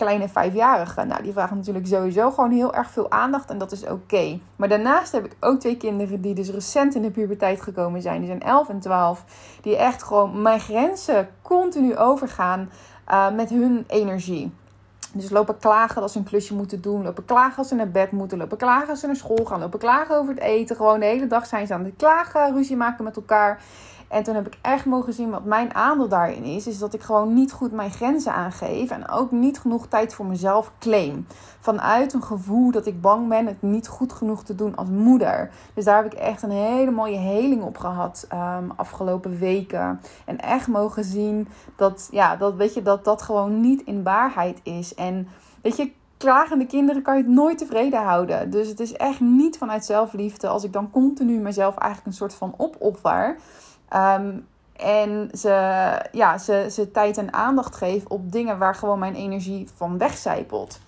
Kleine 0.00 0.28
vijfjarigen. 0.28 1.06
Nou, 1.06 1.22
die 1.22 1.32
vragen 1.32 1.56
natuurlijk 1.56 1.86
sowieso 1.86 2.30
gewoon 2.30 2.50
heel 2.50 2.74
erg 2.74 2.90
veel 2.90 3.10
aandacht 3.10 3.50
en 3.50 3.58
dat 3.58 3.72
is 3.72 3.86
oké. 3.86 4.38
Maar 4.56 4.68
daarnaast 4.68 5.12
heb 5.12 5.24
ik 5.24 5.36
ook 5.40 5.60
twee 5.60 5.76
kinderen 5.76 6.20
die 6.20 6.34
dus 6.34 6.50
recent 6.50 6.94
in 6.94 7.02
de 7.02 7.10
puberteit 7.10 7.60
gekomen 7.60 8.02
zijn. 8.02 8.18
Die 8.18 8.26
zijn 8.26 8.42
11 8.42 8.68
en 8.68 8.80
12. 8.80 9.24
Die 9.62 9.76
echt 9.76 10.02
gewoon 10.02 10.42
mijn 10.42 10.60
grenzen 10.60 11.28
continu 11.42 11.96
overgaan 11.96 12.70
uh, 13.08 13.30
met 13.30 13.50
hun 13.50 13.84
energie. 13.86 14.52
Dus 15.12 15.30
lopen 15.30 15.58
klagen 15.58 16.02
als 16.02 16.12
ze 16.12 16.18
een 16.18 16.24
klusje 16.24 16.54
moeten 16.54 16.80
doen. 16.80 17.02
Lopen 17.02 17.24
klagen 17.24 17.56
als 17.56 17.68
ze 17.68 17.74
naar 17.74 17.90
bed 17.90 18.10
moeten. 18.10 18.38
Lopen 18.38 18.58
klagen 18.58 18.88
als 18.88 19.00
ze 19.00 19.06
naar 19.06 19.16
school 19.16 19.44
gaan. 19.44 19.60
Lopen 19.60 19.78
klagen 19.78 20.16
over 20.16 20.34
het 20.34 20.42
eten. 20.42 20.76
Gewoon 20.76 21.00
de 21.00 21.06
hele 21.06 21.26
dag 21.26 21.46
zijn 21.46 21.66
ze 21.66 21.74
aan 21.74 21.84
het 21.84 21.94
klagen, 21.96 22.54
ruzie 22.54 22.76
maken 22.76 23.04
met 23.04 23.16
elkaar. 23.16 23.62
En 24.10 24.22
toen 24.22 24.34
heb 24.34 24.46
ik 24.46 24.58
echt 24.62 24.84
mogen 24.84 25.12
zien 25.12 25.30
wat 25.30 25.44
mijn 25.44 25.74
aandeel 25.74 26.08
daarin 26.08 26.44
is. 26.44 26.66
Is 26.66 26.78
dat 26.78 26.94
ik 26.94 27.02
gewoon 27.02 27.34
niet 27.34 27.52
goed 27.52 27.72
mijn 27.72 27.90
grenzen 27.90 28.32
aangeef. 28.32 28.90
En 28.90 29.08
ook 29.08 29.30
niet 29.30 29.58
genoeg 29.58 29.86
tijd 29.86 30.14
voor 30.14 30.26
mezelf 30.26 30.72
claim. 30.78 31.26
Vanuit 31.60 32.12
een 32.12 32.22
gevoel 32.22 32.70
dat 32.70 32.86
ik 32.86 33.00
bang 33.00 33.28
ben 33.28 33.46
het 33.46 33.62
niet 33.62 33.88
goed 33.88 34.12
genoeg 34.12 34.44
te 34.44 34.54
doen 34.54 34.76
als 34.76 34.88
moeder. 34.88 35.50
Dus 35.74 35.84
daar 35.84 36.02
heb 36.02 36.12
ik 36.12 36.18
echt 36.18 36.42
een 36.42 36.50
hele 36.50 36.90
mooie 36.90 37.16
heling 37.16 37.62
op 37.62 37.78
gehad 37.78 38.26
um, 38.32 38.72
afgelopen 38.76 39.38
weken. 39.38 40.00
En 40.24 40.38
echt 40.38 40.68
mogen 40.68 41.04
zien 41.04 41.48
dat, 41.76 42.08
ja, 42.10 42.36
dat, 42.36 42.54
weet 42.54 42.74
je, 42.74 42.82
dat 42.82 43.04
dat 43.04 43.22
gewoon 43.22 43.60
niet 43.60 43.82
in 43.82 44.02
waarheid 44.02 44.60
is. 44.62 44.94
En 44.94 45.28
weet 45.62 45.76
je, 45.76 45.92
klagende 46.16 46.66
kinderen 46.66 47.02
kan 47.02 47.16
je 47.16 47.22
het 47.22 47.32
nooit 47.32 47.58
tevreden 47.58 48.02
houden. 48.02 48.50
Dus 48.50 48.68
het 48.68 48.80
is 48.80 48.92
echt 48.92 49.20
niet 49.20 49.58
vanuit 49.58 49.84
zelfliefde 49.84 50.48
als 50.48 50.64
ik 50.64 50.72
dan 50.72 50.90
continu 50.90 51.38
mezelf 51.38 51.76
eigenlijk 51.76 52.06
een 52.06 52.18
soort 52.18 52.34
van 52.34 52.54
opopwaar. 52.56 53.36
Um, 53.94 54.46
en 54.76 55.30
ze, 55.32 55.48
ja, 56.12 56.38
ze, 56.38 56.66
ze 56.70 56.90
tijd 56.90 57.16
en 57.18 57.32
aandacht 57.32 57.76
geef 57.76 58.04
op 58.04 58.32
dingen 58.32 58.58
waar 58.58 58.74
gewoon 58.74 58.98
mijn 58.98 59.14
energie 59.14 59.68
van 59.74 59.98
wegcijpelt. 59.98 60.80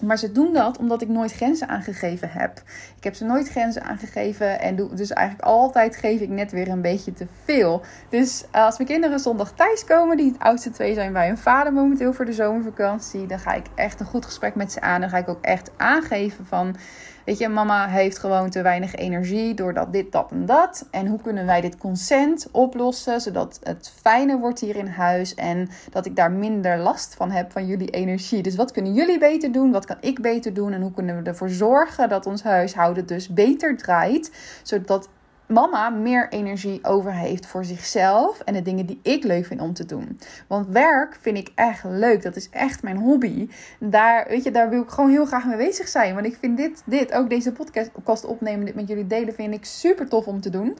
Maar 0.00 0.18
ze 0.18 0.32
doen 0.32 0.52
dat 0.52 0.78
omdat 0.78 1.02
ik 1.02 1.08
nooit 1.08 1.32
grenzen 1.32 1.68
aangegeven 1.68 2.30
heb. 2.30 2.62
Ik 2.96 3.04
heb 3.04 3.14
ze 3.14 3.24
nooit 3.24 3.48
grenzen 3.48 3.82
aangegeven. 3.82 4.60
En 4.60 4.76
doe, 4.76 4.94
dus 4.94 5.10
eigenlijk 5.10 5.48
altijd 5.48 5.96
geef 5.96 6.20
ik 6.20 6.28
net 6.28 6.52
weer 6.52 6.68
een 6.68 6.80
beetje 6.80 7.12
te 7.12 7.26
veel. 7.44 7.82
Dus 8.08 8.44
eh, 8.50 8.64
als 8.64 8.76
mijn 8.76 8.88
kinderen 8.88 9.18
zondag 9.18 9.52
thuiskomen, 9.52 10.16
die 10.16 10.32
het 10.32 10.40
oudste 10.40 10.70
twee 10.70 10.94
zijn 10.94 11.12
bij 11.12 11.26
hun 11.26 11.38
vader 11.38 11.72
momenteel 11.72 12.12
voor 12.12 12.24
de 12.24 12.32
zomervakantie. 12.32 13.26
Dan 13.26 13.38
ga 13.38 13.52
ik 13.52 13.66
echt 13.74 14.00
een 14.00 14.06
goed 14.06 14.24
gesprek 14.24 14.54
met 14.54 14.72
ze 14.72 14.80
aan. 14.80 15.00
Dan 15.00 15.10
ga 15.10 15.18
ik 15.18 15.28
ook 15.28 15.44
echt 15.44 15.70
aangeven 15.76 16.46
van 16.46 16.76
Weet 17.24 17.38
je, 17.38 17.48
mama 17.48 17.88
heeft 17.88 18.18
gewoon 18.18 18.50
te 18.50 18.62
weinig 18.62 18.94
energie 18.94 19.54
doordat 19.54 19.92
dit, 19.92 20.12
dat 20.12 20.30
en 20.30 20.46
dat. 20.46 20.86
En 20.90 21.06
hoe 21.06 21.20
kunnen 21.20 21.46
wij 21.46 21.60
dit 21.60 21.76
consent 21.78 22.48
oplossen 22.50 23.20
zodat 23.20 23.58
het 23.62 23.92
fijner 24.00 24.38
wordt 24.38 24.60
hier 24.60 24.76
in 24.76 24.86
huis 24.86 25.34
en 25.34 25.68
dat 25.90 26.06
ik 26.06 26.16
daar 26.16 26.32
minder 26.32 26.78
last 26.78 27.14
van 27.14 27.30
heb 27.30 27.52
van 27.52 27.66
jullie 27.66 27.90
energie. 27.90 28.42
Dus 28.42 28.56
wat 28.56 28.72
kunnen 28.72 28.94
jullie 28.94 29.18
beter 29.18 29.52
doen? 29.52 29.72
Wat 29.72 29.84
kan 29.84 29.96
ik 30.00 30.20
beter 30.20 30.54
doen? 30.54 30.72
En 30.72 30.82
hoe 30.82 30.92
kunnen 30.92 31.22
we 31.22 31.28
ervoor 31.28 31.50
zorgen 31.50 32.08
dat 32.08 32.26
ons 32.26 32.42
huishouden 32.42 33.06
dus 33.06 33.28
beter 33.28 33.76
draait, 33.76 34.30
zodat 34.62 35.08
mama 35.52 35.90
meer 35.90 36.28
energie 36.28 36.84
over 36.84 37.12
heeft 37.12 37.46
voor 37.46 37.64
zichzelf 37.64 38.40
en 38.40 38.54
de 38.54 38.62
dingen 38.62 38.86
die 38.86 39.00
ik 39.02 39.24
leuk 39.24 39.46
vind 39.46 39.60
om 39.60 39.72
te 39.72 39.86
doen. 39.86 40.18
Want 40.46 40.68
werk 40.68 41.18
vind 41.20 41.36
ik 41.36 41.50
echt 41.54 41.84
leuk. 41.84 42.22
Dat 42.22 42.36
is 42.36 42.50
echt 42.50 42.82
mijn 42.82 42.96
hobby. 42.96 43.48
Daar, 43.78 44.26
weet 44.28 44.44
je, 44.44 44.50
daar 44.50 44.68
wil 44.68 44.82
ik 44.82 44.90
gewoon 44.90 45.10
heel 45.10 45.26
graag 45.26 45.46
mee 45.46 45.56
bezig 45.56 45.88
zijn. 45.88 46.14
Want 46.14 46.26
ik 46.26 46.36
vind 46.40 46.56
dit, 46.56 46.82
dit 46.84 47.12
ook 47.12 47.28
deze 47.28 47.52
podcast 47.92 48.24
opnemen, 48.24 48.64
dit 48.64 48.74
met 48.74 48.88
jullie 48.88 49.06
delen, 49.06 49.34
vind 49.34 49.54
ik 49.54 49.64
super 49.64 50.08
tof 50.08 50.26
om 50.26 50.40
te 50.40 50.50
doen. 50.50 50.76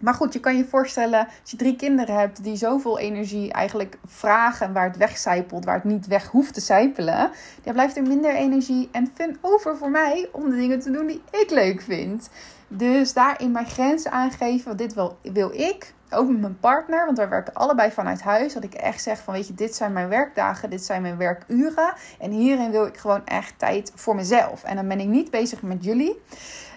Maar 0.00 0.14
goed, 0.14 0.32
je 0.32 0.40
kan 0.40 0.56
je 0.56 0.64
voorstellen, 0.64 1.26
als 1.40 1.50
je 1.50 1.56
drie 1.56 1.76
kinderen 1.76 2.18
hebt 2.18 2.44
die 2.44 2.56
zoveel 2.56 2.98
energie 2.98 3.52
eigenlijk 3.52 3.98
vragen, 4.04 4.72
waar 4.72 4.86
het 4.86 4.96
wegcijpelt, 4.96 5.64
waar 5.64 5.74
het 5.74 5.84
niet 5.84 6.06
weg 6.06 6.26
hoeft 6.26 6.54
te 6.54 6.60
zijpelen, 6.60 7.30
dan 7.62 7.72
blijft 7.72 7.96
er 7.96 8.02
minder 8.02 8.34
energie 8.34 8.88
en 8.92 9.10
fun 9.14 9.36
over 9.40 9.76
voor 9.76 9.90
mij 9.90 10.28
om 10.32 10.50
de 10.50 10.56
dingen 10.56 10.80
te 10.80 10.90
doen 10.90 11.06
die 11.06 11.22
ik 11.30 11.50
leuk 11.50 11.82
vind. 11.82 12.28
Dus 12.68 13.12
daarin 13.12 13.50
mijn 13.50 13.66
grenzen 13.66 14.10
aangeven, 14.10 14.66
want 14.66 14.78
dit 14.78 14.94
wil, 14.94 15.18
wil 15.22 15.50
ik. 15.52 15.94
Ook 16.10 16.28
met 16.28 16.40
mijn 16.40 16.58
partner, 16.60 17.04
want 17.04 17.16
wij 17.16 17.28
werken 17.28 17.54
allebei 17.54 17.90
vanuit 17.90 18.22
huis. 18.22 18.54
Dat 18.54 18.64
ik 18.64 18.74
echt 18.74 19.02
zeg 19.02 19.18
van, 19.18 19.34
weet 19.34 19.46
je, 19.46 19.54
dit 19.54 19.74
zijn 19.74 19.92
mijn 19.92 20.08
werkdagen, 20.08 20.70
dit 20.70 20.84
zijn 20.84 21.02
mijn 21.02 21.16
werkuren. 21.16 21.94
En 22.18 22.30
hierin 22.30 22.70
wil 22.70 22.86
ik 22.86 22.96
gewoon 22.96 23.26
echt 23.26 23.58
tijd 23.58 23.92
voor 23.94 24.14
mezelf. 24.14 24.64
En 24.64 24.76
dan 24.76 24.88
ben 24.88 25.00
ik 25.00 25.06
niet 25.06 25.30
bezig 25.30 25.62
met 25.62 25.84
jullie. 25.84 26.20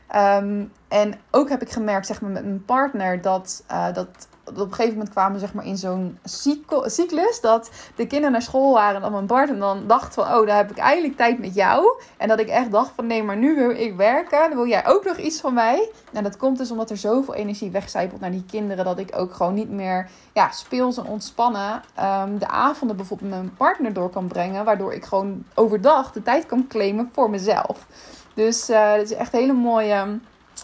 Ehm, 0.09 0.63
en 0.87 1.13
ook 1.31 1.49
heb 1.49 1.61
ik 1.61 1.69
gemerkt, 1.71 2.07
zeg 2.07 2.21
maar, 2.21 2.31
met 2.31 2.43
mijn 2.43 2.65
partner 2.65 3.21
dat, 3.21 3.63
uh, 3.71 3.93
dat 3.93 4.27
op 4.49 4.57
een 4.57 4.69
gegeven 4.69 4.93
moment 4.93 5.09
kwamen 5.09 5.33
we 5.33 5.39
zeg 5.39 5.53
maar 5.53 5.65
in 5.65 5.77
zo'n 5.77 6.17
cyclus 6.85 7.41
dat 7.41 7.69
de 7.95 8.07
kinderen 8.07 8.31
naar 8.31 8.41
school 8.41 8.73
waren 8.73 8.95
en 8.95 9.01
dan 9.01 9.11
mijn 9.11 9.25
partner 9.25 9.59
dan 9.59 9.87
dacht 9.87 10.13
van 10.13 10.23
oh, 10.23 10.47
daar 10.47 10.57
heb 10.57 10.71
ik 10.71 10.77
eigenlijk 10.77 11.17
tijd 11.17 11.39
met 11.39 11.55
jou. 11.55 12.01
En 12.17 12.27
dat 12.27 12.39
ik 12.39 12.47
echt 12.47 12.71
dacht 12.71 12.91
van 12.95 13.07
nee, 13.07 13.23
maar 13.23 13.37
nu 13.37 13.55
wil 13.55 13.69
ik 13.69 13.95
werken, 13.95 14.49
dan 14.49 14.57
wil 14.57 14.67
jij 14.67 14.87
ook 14.87 15.05
nog 15.05 15.17
iets 15.17 15.39
van 15.39 15.53
mij. 15.53 15.89
En 16.13 16.23
dat 16.23 16.37
komt 16.37 16.57
dus 16.57 16.71
omdat 16.71 16.89
er 16.89 16.97
zoveel 16.97 17.33
energie 17.33 17.71
wegcijpelt 17.71 18.21
naar 18.21 18.31
die 18.31 18.45
kinderen 18.45 18.85
dat 18.85 18.99
ik 18.99 19.11
ook 19.15 19.33
gewoon 19.33 19.53
niet 19.53 19.69
meer 19.69 20.09
ja, 20.33 20.51
speels 20.51 20.97
en 20.97 21.05
ontspannen 21.05 21.81
um, 21.99 22.39
de 22.39 22.47
avonden 22.47 22.97
bijvoorbeeld 22.97 23.29
met 23.29 23.39
mijn 23.39 23.55
partner 23.57 23.93
door 23.93 24.09
kan 24.09 24.27
brengen, 24.27 24.65
waardoor 24.65 24.93
ik 24.93 25.05
gewoon 25.05 25.43
overdag 25.53 26.11
de 26.11 26.23
tijd 26.23 26.45
kan 26.45 26.67
claimen 26.67 27.09
voor 27.13 27.29
mezelf. 27.29 27.85
Dus 28.39 28.69
uh, 28.69 28.93
dat 28.96 29.01
is 29.01 29.13
echt 29.13 29.31
hele 29.31 29.53
mooie 29.53 30.19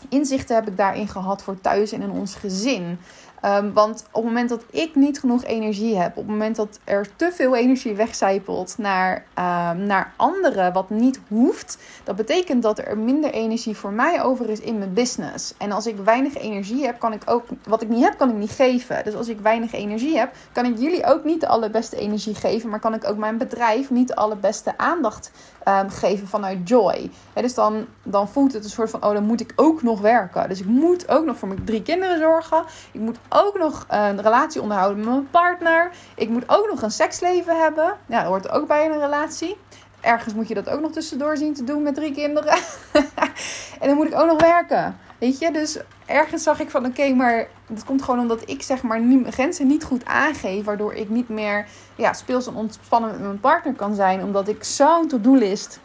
inzichten 0.10 0.55
heb 0.55 0.67
ik 0.67 0.77
daarin 0.77 1.08
gehad 1.08 1.44
voor 1.44 1.62
thuis 1.62 1.91
en 1.91 2.01
in 2.01 2.12
ons 2.12 2.36
gezin. 2.36 3.00
Ehm, 3.45 3.73
want 3.73 4.05
op 4.11 4.13
het 4.13 4.23
moment 4.23 4.49
dat 4.49 4.63
ik 4.69 4.95
niet 4.95 5.19
genoeg 5.19 5.43
energie 5.43 5.97
heb, 5.97 6.09
op 6.09 6.23
het 6.23 6.27
moment 6.27 6.55
dat 6.55 6.79
er 6.83 7.15
te 7.15 7.31
veel 7.33 7.55
energie 7.55 7.93
wegcijpelt 7.93 8.77
naar, 8.77 9.13
um, 9.15 9.77
naar 9.85 10.13
anderen, 10.15 10.73
wat 10.73 10.89
niet 10.89 11.19
hoeft, 11.27 11.77
dat 12.03 12.15
betekent 12.15 12.63
dat 12.63 12.79
er 12.79 12.97
minder 12.97 13.31
energie 13.31 13.77
voor 13.77 13.91
mij 13.91 14.23
over 14.23 14.49
is 14.49 14.59
in 14.59 14.77
mijn 14.77 14.93
business. 14.93 15.53
En 15.57 15.71
als 15.71 15.87
ik 15.87 15.97
weinig 15.97 16.37
energie 16.37 16.85
heb, 16.85 16.99
kan 16.99 17.13
ik 17.13 17.21
ook, 17.25 17.45
wat 17.63 17.81
ik 17.81 17.89
niet 17.89 18.03
heb, 18.03 18.17
kan 18.17 18.29
ik 18.29 18.35
niet 18.35 18.51
geven. 18.51 19.03
Dus 19.03 19.15
als 19.15 19.27
ik 19.27 19.39
weinig 19.39 19.73
energie 19.73 20.17
heb, 20.17 20.33
kan 20.51 20.65
ik 20.65 20.77
jullie 20.77 21.05
ook 21.05 21.23
niet 21.23 21.39
de 21.39 21.47
allerbeste 21.47 21.97
energie 21.97 22.35
geven, 22.35 22.69
maar 22.69 22.79
kan 22.79 22.93
ik 22.93 23.07
ook 23.07 23.17
mijn 23.17 23.37
bedrijf 23.37 23.89
niet 23.89 24.07
de 24.07 24.15
allerbeste 24.15 24.77
aandacht 24.77 25.31
um, 25.67 25.89
geven 25.89 26.27
vanuit 26.27 26.69
joy. 26.69 27.09
dus 27.33 27.53
dan, 27.53 27.85
dan 28.03 28.27
voelt 28.27 28.53
het 28.53 28.63
een 28.63 28.69
soort 28.69 28.89
van, 28.89 29.03
oh, 29.03 29.13
dan 29.13 29.23
moet 29.23 29.41
ik 29.41 29.53
ook 29.55 29.83
nog 29.83 30.01
werken. 30.01 30.49
Dus 30.49 30.59
ik 30.59 30.65
moet 30.65 31.09
ook 31.09 31.25
nog 31.25 31.37
voor 31.37 31.47
mijn 31.47 31.63
drie 31.63 31.81
kinderen 31.81 32.19
zorgen. 32.19 32.63
Ik 32.91 32.99
moet 32.99 33.17
ook 33.35 33.57
nog 33.57 33.85
een 33.87 34.21
relatie 34.21 34.61
onderhouden 34.61 34.97
met 34.97 35.07
mijn 35.07 35.29
partner. 35.29 35.91
Ik 36.15 36.29
moet 36.29 36.43
ook 36.47 36.67
nog 36.69 36.81
een 36.81 36.91
seksleven 36.91 37.59
hebben. 37.59 37.97
Ja, 38.05 38.19
dat 38.19 38.27
hoort 38.27 38.49
ook 38.49 38.67
bij 38.67 38.85
een 38.85 38.99
relatie. 38.99 39.57
Ergens 40.01 40.33
moet 40.33 40.47
je 40.47 40.53
dat 40.53 40.69
ook 40.69 40.81
nog 40.81 40.91
tussendoor 40.91 41.37
zien 41.37 41.53
te 41.53 41.63
doen 41.63 41.83
met 41.83 41.95
drie 41.95 42.13
kinderen. 42.13 42.53
en 43.81 43.87
dan 43.87 43.95
moet 43.95 44.07
ik 44.07 44.15
ook 44.15 44.27
nog 44.27 44.41
werken. 44.41 44.97
Weet 45.19 45.39
je, 45.39 45.51
dus 45.51 45.79
ergens 46.05 46.43
zag 46.43 46.59
ik 46.59 46.69
van 46.69 46.85
oké, 46.85 47.13
maar 47.13 47.47
dat 47.67 47.85
komt 47.85 48.01
gewoon 48.01 48.19
omdat 48.19 48.49
ik 48.49 48.61
zeg 48.61 48.81
maar 48.81 49.01
mijn 49.01 49.31
grenzen 49.31 49.67
niet 49.67 49.83
goed 49.83 50.05
aangeef. 50.05 50.63
Waardoor 50.63 50.93
ik 50.93 51.09
niet 51.09 51.29
meer 51.29 51.65
ja, 51.95 52.13
speels 52.13 52.47
en 52.47 52.55
ontspannen 52.55 53.11
met 53.11 53.19
mijn 53.19 53.39
partner 53.39 53.73
kan 53.73 53.95
zijn. 53.95 54.23
Omdat 54.23 54.47
ik 54.47 54.63
zo'n 54.63 55.07
to-do-list 55.07 55.79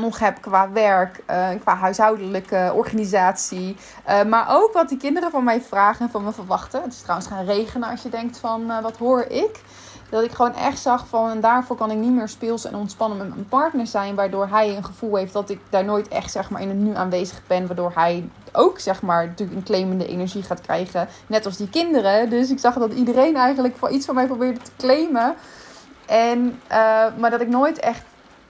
nog 0.00 0.18
heb 0.18 0.40
qua 0.40 0.70
werk, 0.70 1.22
uh, 1.30 1.48
qua 1.60 1.76
huishoudelijke 1.76 2.72
organisatie. 2.74 3.76
Uh, 4.08 4.22
maar 4.24 4.46
ook 4.48 4.72
wat 4.72 4.88
die 4.88 4.98
kinderen 4.98 5.30
van 5.30 5.44
mij 5.44 5.60
vragen 5.60 6.04
en 6.04 6.10
van 6.10 6.24
me 6.24 6.32
verwachten. 6.32 6.82
Het 6.82 6.92
is 6.92 7.00
trouwens 7.02 7.28
gaan 7.28 7.44
regenen 7.44 7.88
als 7.88 8.02
je 8.02 8.08
denkt 8.08 8.38
van 8.38 8.66
wat 8.82 8.96
hoor 8.96 9.22
ik. 9.22 9.60
Dat 10.10 10.22
ik 10.22 10.32
gewoon 10.32 10.54
echt 10.54 10.78
zag 10.78 11.06
van 11.06 11.30
en 11.30 11.40
daarvoor 11.40 11.76
kan 11.76 11.90
ik 11.90 11.96
niet 11.96 12.12
meer 12.12 12.28
speels 12.28 12.64
en 12.64 12.74
ontspannen 12.74 13.18
met 13.18 13.28
mijn 13.28 13.48
partner 13.48 13.86
zijn. 13.86 14.14
Waardoor 14.14 14.48
hij 14.48 14.76
een 14.76 14.84
gevoel 14.84 15.16
heeft 15.16 15.32
dat 15.32 15.50
ik 15.50 15.60
daar 15.70 15.84
nooit 15.84 16.08
echt 16.08 16.32
zeg 16.32 16.50
maar 16.50 16.62
in 16.62 16.68
het 16.68 16.78
nu 16.78 16.94
aanwezig 16.94 17.40
ben. 17.46 17.66
Waardoor 17.66 17.92
hij 17.94 18.28
ook 18.52 18.78
zeg 18.78 19.02
maar 19.02 19.26
natuurlijk 19.26 19.58
een 19.58 19.64
claimende 19.64 20.06
energie 20.06 20.42
gaat 20.42 20.60
krijgen. 20.60 21.08
Net 21.26 21.46
als 21.46 21.56
die 21.56 21.68
kinderen. 21.70 22.30
Dus 22.30 22.50
ik 22.50 22.58
zag 22.58 22.74
dat 22.74 22.92
iedereen 22.92 23.36
eigenlijk 23.36 23.76
voor 23.76 23.90
iets 23.90 24.06
van 24.06 24.14
mij 24.14 24.26
probeerde 24.26 24.60
te 24.60 24.70
claimen. 24.76 25.34
En, 26.06 26.60
maar 27.18 27.30
dat 27.30 27.40
ik 27.40 27.48
nooit 27.48 27.78
echt 27.78 28.02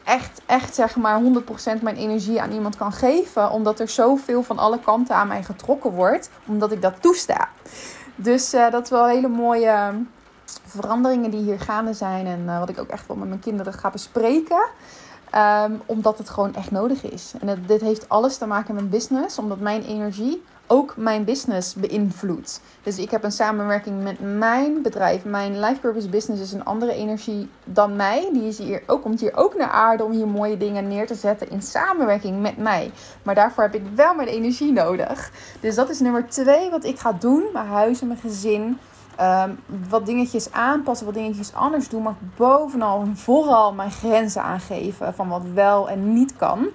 echt, 0.09 0.41
echt 0.47 0.75
zeg 0.75 0.97
maar 0.97 1.21
100% 1.23 1.83
mijn 1.83 1.97
energie 1.97 2.41
aan 2.41 2.53
iemand 2.53 2.77
kan 2.77 2.93
geven. 2.93 3.51
Omdat 3.51 3.81
er 3.81 3.89
zoveel 3.89 4.43
van 4.43 4.59
alle 4.59 4.81
kanten 4.81 5.15
aan 5.15 5.29
mij 5.29 5.43
getrokken 5.43 5.91
wordt. 5.91 6.31
Omdat 6.47 6.73
ik 6.73 6.83
dat 6.83 7.03
toesta. 7.03 7.49
Dus 8.15 8.55
uh, 8.55 8.71
dat 8.71 8.85
is 8.85 8.91
wel 8.91 9.07
hele 9.07 9.29
mooie 9.29 9.93
veranderingen 10.65 11.31
die 11.31 11.41
hier 11.41 11.61
gaande 11.61 11.93
zijn. 11.93 12.27
En 12.27 12.43
uh, 12.47 12.59
wat 12.59 12.69
ik 12.69 12.79
ook 12.79 12.89
echt 12.89 13.07
wel 13.07 13.17
met 13.17 13.29
mijn 13.29 13.41
kinderen 13.41 13.73
ga 13.73 13.91
bespreken. 13.91 14.69
Um, 15.35 15.81
omdat 15.87 16.19
het 16.19 16.29
gewoon 16.29 16.55
echt 16.55 16.71
nodig 16.71 17.03
is. 17.03 17.33
En 17.41 17.65
dit 17.67 17.81
heeft 17.81 18.09
alles 18.09 18.37
te 18.37 18.47
maken 18.47 18.75
met 18.75 18.91
business. 18.91 19.39
Omdat 19.39 19.61
mijn 19.61 19.83
energie 19.83 20.45
ook 20.69 20.97
mijn 20.97 21.25
business 21.25 21.75
beïnvloedt. 21.75 22.61
Dus 22.83 22.99
ik 22.99 23.11
heb 23.11 23.25
een 23.25 23.33
samenwerking 23.33 24.03
met 24.03 24.39
mijn 24.39 24.83
bedrijf. 24.83 25.25
Mijn 25.25 25.61
life 25.61 25.81
purpose 25.81 26.09
business 26.09 26.43
is 26.43 26.53
een 26.53 26.65
andere 26.65 26.93
energie 26.93 27.49
dan 27.65 27.97
mij. 27.97 28.29
Die 28.33 28.49
is 28.49 28.59
hier 28.59 28.83
ook, 28.87 29.03
komt 29.03 29.21
hier 29.21 29.37
ook 29.37 29.57
naar 29.57 29.71
aarde 29.71 30.05
om 30.05 30.13
hier 30.13 30.29
mooie 30.29 30.57
dingen 30.57 30.89
neer 30.89 31.07
te 31.07 31.15
zetten 31.15 31.51
in 31.51 31.63
samenwerking 31.63 32.41
met 32.41 32.57
mij. 32.57 32.91
Maar 33.23 33.35
daarvoor 33.35 33.63
heb 33.63 33.75
ik 33.75 33.85
wel 33.95 34.15
mijn 34.15 34.29
energie 34.29 34.73
nodig. 34.73 35.31
Dus 35.61 35.75
dat 35.75 35.91
is 35.91 36.01
nummer 36.01 36.27
twee 36.29 36.71
wat 36.71 36.85
ik 36.85 36.99
ga 36.99 37.13
doen. 37.13 37.45
Mijn 37.53 37.67
huis 37.67 38.01
en 38.01 38.07
mijn 38.07 38.21
gezin. 38.21 38.79
Um, 39.21 39.59
wat 39.89 40.07
dingetjes 40.07 40.53
aanpassen, 40.53 41.07
wat 41.07 41.15
dingetjes 41.15 41.55
anders 41.55 41.89
doen. 41.89 42.03
Maar 42.03 42.17
bovenal 42.37 43.01
en 43.01 43.17
vooral 43.17 43.73
mijn 43.73 43.91
grenzen 43.91 44.43
aangeven 44.43 45.15
van 45.15 45.29
wat 45.29 45.43
wel 45.55 45.89
en 45.89 46.13
niet 46.13 46.37
kan. 46.37 46.69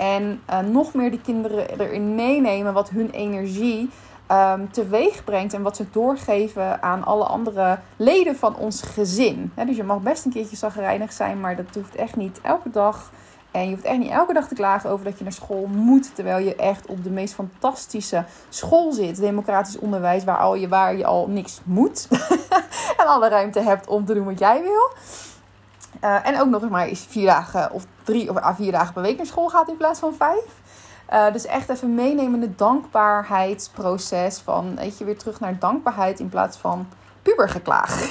En 0.00 0.42
uh, 0.50 0.58
nog 0.58 0.94
meer 0.94 1.10
die 1.10 1.20
kinderen 1.20 1.78
erin 1.78 2.14
meenemen 2.14 2.72
wat 2.72 2.90
hun 2.90 3.10
energie 3.10 3.90
um, 4.32 4.72
teweeg 4.72 5.24
brengt. 5.24 5.54
En 5.54 5.62
wat 5.62 5.76
ze 5.76 5.84
doorgeven 5.90 6.82
aan 6.82 7.04
alle 7.04 7.24
andere 7.24 7.78
leden 7.96 8.36
van 8.36 8.56
ons 8.56 8.82
gezin. 8.82 9.52
dus 9.66 9.76
je 9.76 9.84
mag 9.84 10.00
best 10.00 10.24
een 10.24 10.32
keertje 10.32 10.56
zagrijnig 10.56 11.12
zijn, 11.12 11.40
maar 11.40 11.56
dat 11.56 11.74
hoeft 11.74 11.94
echt 11.94 12.16
niet 12.16 12.40
elke 12.42 12.70
dag. 12.70 13.10
En 13.50 13.64
je 13.64 13.70
hoeft 13.70 13.84
echt 13.84 13.98
niet 13.98 14.10
elke 14.10 14.32
dag 14.32 14.48
te 14.48 14.54
klagen 14.54 14.90
over 14.90 15.04
dat 15.04 15.18
je 15.18 15.24
naar 15.24 15.32
school 15.32 15.66
moet. 15.66 16.14
Terwijl 16.14 16.38
je 16.38 16.56
echt 16.56 16.86
op 16.86 17.04
de 17.04 17.10
meest 17.10 17.34
fantastische 17.34 18.24
school 18.48 18.92
zit. 18.92 19.20
Democratisch 19.20 19.78
onderwijs 19.78 20.24
waar, 20.24 20.38
al 20.38 20.54
je, 20.54 20.68
waar 20.68 20.96
je 20.96 21.04
al 21.04 21.26
niks 21.28 21.60
moet. 21.64 22.08
en 22.98 23.06
alle 23.06 23.28
ruimte 23.28 23.60
hebt 23.60 23.86
om 23.88 24.04
te 24.04 24.14
doen 24.14 24.24
wat 24.24 24.38
jij 24.38 24.62
wil. 24.62 24.90
Uh, 26.04 26.26
en 26.26 26.40
ook 26.40 26.48
nog 26.48 26.68
maar 26.68 26.86
eens 26.86 27.06
vier 27.08 27.26
dagen 27.26 27.72
of 27.72 27.86
drie 28.02 28.30
of 28.30 28.36
ah, 28.36 28.56
vier 28.56 28.72
dagen 28.72 28.92
per 28.92 29.02
week 29.02 29.16
naar 29.16 29.26
school 29.26 29.48
gaat 29.48 29.68
in 29.68 29.76
plaats 29.76 29.98
van 30.00 30.14
vijf. 30.14 30.60
Uh, 31.12 31.32
dus 31.32 31.46
echt 31.46 31.68
even 31.68 31.94
meenemen 31.94 32.40
het 32.40 32.58
dankbaarheidsproces 32.58 34.38
van, 34.38 34.76
weet 34.76 34.98
je, 34.98 35.04
weer 35.04 35.18
terug 35.18 35.40
naar 35.40 35.58
dankbaarheid 35.58 36.20
in 36.20 36.28
plaats 36.28 36.56
van 36.56 36.88
pubergeklaag. 37.22 38.00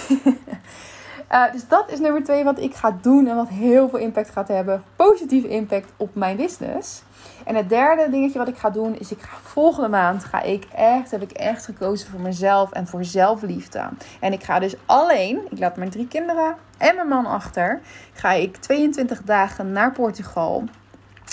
uh, 1.32 1.52
dus 1.52 1.68
dat 1.68 1.92
is 1.92 2.00
nummer 2.00 2.24
twee 2.24 2.44
wat 2.44 2.60
ik 2.60 2.76
ga 2.76 2.98
doen 3.02 3.28
en 3.28 3.36
wat 3.36 3.48
heel 3.48 3.90
veel 3.90 4.00
impact 4.00 4.30
gaat 4.30 4.48
hebben. 4.48 4.84
Positieve 4.96 5.48
impact 5.48 5.92
op 5.98 6.16
mijn 6.16 6.38
business. 6.38 7.04
En 7.46 7.56
het 7.56 7.70
derde 7.70 8.10
dingetje 8.10 8.40
wat 8.40 8.48
ik 8.48 8.58
ga 8.58 8.70
doen 8.70 9.00
is, 9.00 9.12
ik 9.12 9.22
ga 9.22 9.38
volgende 9.44 9.90
maand 9.90 10.24
ga 10.24 10.42
ik 10.42 10.66
echt, 10.76 11.12
heb 11.12 11.22
ik 11.22 11.32
echt 11.32 11.66
gekozen 11.66 12.10
voor 12.10 12.20
mezelf 12.20 12.72
en 12.72 12.88
voor 12.88 13.04
zelfliefde. 13.04 13.90
En 14.20 14.34
ik 14.34 14.44
ga 14.44 14.60
dus 14.60 14.76
alleen, 14.86 15.42
ik 15.50 15.60
laat 15.60 15.78
mijn 15.78 15.90
drie 15.90 16.08
kinderen 16.08 16.56
en 16.78 16.96
mijn 16.96 17.08
man 17.08 17.26
achter, 17.26 17.82
ga 18.14 18.32
ik 18.32 18.58
22 18.58 19.22
dagen 19.24 19.72
naar 19.72 19.92
Portugal. 19.92 20.64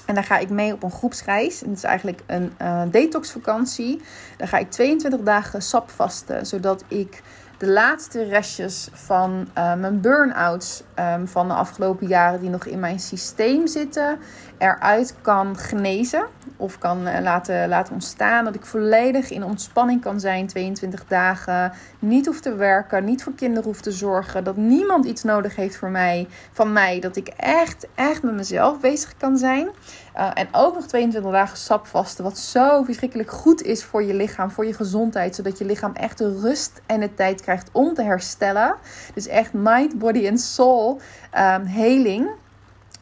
En 0.06 0.14
daar 0.14 0.24
ga 0.24 0.38
ik 0.38 0.50
mee 0.50 0.72
op 0.72 0.82
een 0.82 0.90
groepsreis. 0.90 1.62
En 1.62 1.68
het 1.68 1.78
is 1.78 1.84
eigenlijk 1.84 2.22
een 2.26 2.52
uh, 2.62 2.82
detoxvakantie. 2.90 4.00
Daar 4.36 4.48
ga 4.48 4.58
ik 4.58 4.70
22 4.70 5.20
dagen 5.20 5.62
sap 5.62 5.90
vasten, 5.90 6.46
zodat 6.46 6.84
ik 6.88 7.22
de 7.58 7.68
laatste 7.68 8.25
restjes 8.25 8.88
van 8.92 9.48
uh, 9.58 9.75
mijn 9.75 10.00
burn-outs 10.00 10.82
um, 10.98 11.28
van 11.28 11.48
de 11.48 11.54
afgelopen 11.54 12.06
jaren 12.06 12.40
die 12.40 12.50
nog 12.50 12.64
in 12.64 12.80
mijn 12.80 13.00
systeem 13.00 13.66
zitten, 13.66 14.18
eruit 14.58 15.14
kan 15.22 15.56
genezen 15.56 16.26
of 16.56 16.78
kan 16.78 17.08
uh, 17.08 17.18
laten, 17.22 17.68
laten 17.68 17.94
ontstaan. 17.94 18.44
Dat 18.44 18.54
ik 18.54 18.66
volledig 18.66 19.30
in 19.30 19.44
ontspanning 19.44 20.00
kan 20.00 20.20
zijn 20.20 20.46
22 20.46 21.04
dagen. 21.06 21.72
Niet 21.98 22.26
hoef 22.26 22.40
te 22.40 22.54
werken, 22.54 23.04
niet 23.04 23.22
voor 23.22 23.34
kinderen 23.34 23.64
hoef 23.64 23.80
te 23.80 23.90
zorgen. 23.90 24.44
Dat 24.44 24.56
niemand 24.56 25.04
iets 25.04 25.22
nodig 25.22 25.56
heeft 25.56 25.76
voor 25.76 25.90
mij, 25.90 26.26
van 26.52 26.72
mij. 26.72 27.00
Dat 27.00 27.16
ik 27.16 27.28
echt, 27.36 27.86
echt 27.94 28.22
met 28.22 28.34
mezelf 28.34 28.80
bezig 28.80 29.16
kan 29.16 29.38
zijn. 29.38 29.68
Uh, 30.16 30.30
en 30.34 30.48
ook 30.52 30.75
nog 30.75 30.86
22 30.86 31.32
dagen 31.32 31.56
sap 31.56 31.86
vasten. 31.86 32.25
Wat 32.25 32.38
zo 32.38 32.82
verschrikkelijk 32.82 33.30
goed 33.30 33.62
is 33.62 33.84
voor 33.84 34.02
je 34.02 34.14
lichaam, 34.14 34.50
voor 34.50 34.66
je 34.66 34.75
gezondheid. 34.75 35.34
Zodat 35.34 35.58
je 35.58 35.64
lichaam 35.64 35.92
echt 35.94 36.18
de 36.18 36.40
rust 36.40 36.80
en 36.86 37.00
de 37.00 37.14
tijd 37.14 37.40
krijgt 37.40 37.68
om 37.72 37.94
te 37.94 38.02
herstellen. 38.02 38.75
Dus 39.14 39.26
echt 39.26 39.52
mind, 39.52 39.98
body 39.98 40.26
en 40.26 40.38
soul 40.38 41.00
um, 41.34 41.64
heling. 41.64 42.28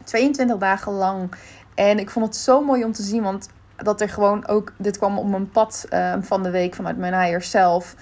22 0.05 0.57
dagen 0.59 0.93
lang. 0.93 1.31
En 1.75 1.99
ik 1.99 2.11
vond 2.11 2.27
het 2.27 2.37
zo 2.37 2.65
mooi 2.65 2.85
om 2.85 2.93
te 2.93 3.03
zien. 3.03 3.23
Want 3.23 3.49
dat 3.77 4.01
er 4.01 4.09
gewoon 4.09 4.47
ook. 4.47 4.73
Dit 4.79 4.99
kwam 4.99 5.19
op 5.19 5.27
mijn 5.27 5.51
pad 5.51 5.87
um, 5.93 6.23
van 6.23 6.43
de 6.43 6.51
week 6.51 6.75
vanuit 6.75 6.97
mijn 6.97 7.21
higher 7.21 7.43
self. 7.43 7.95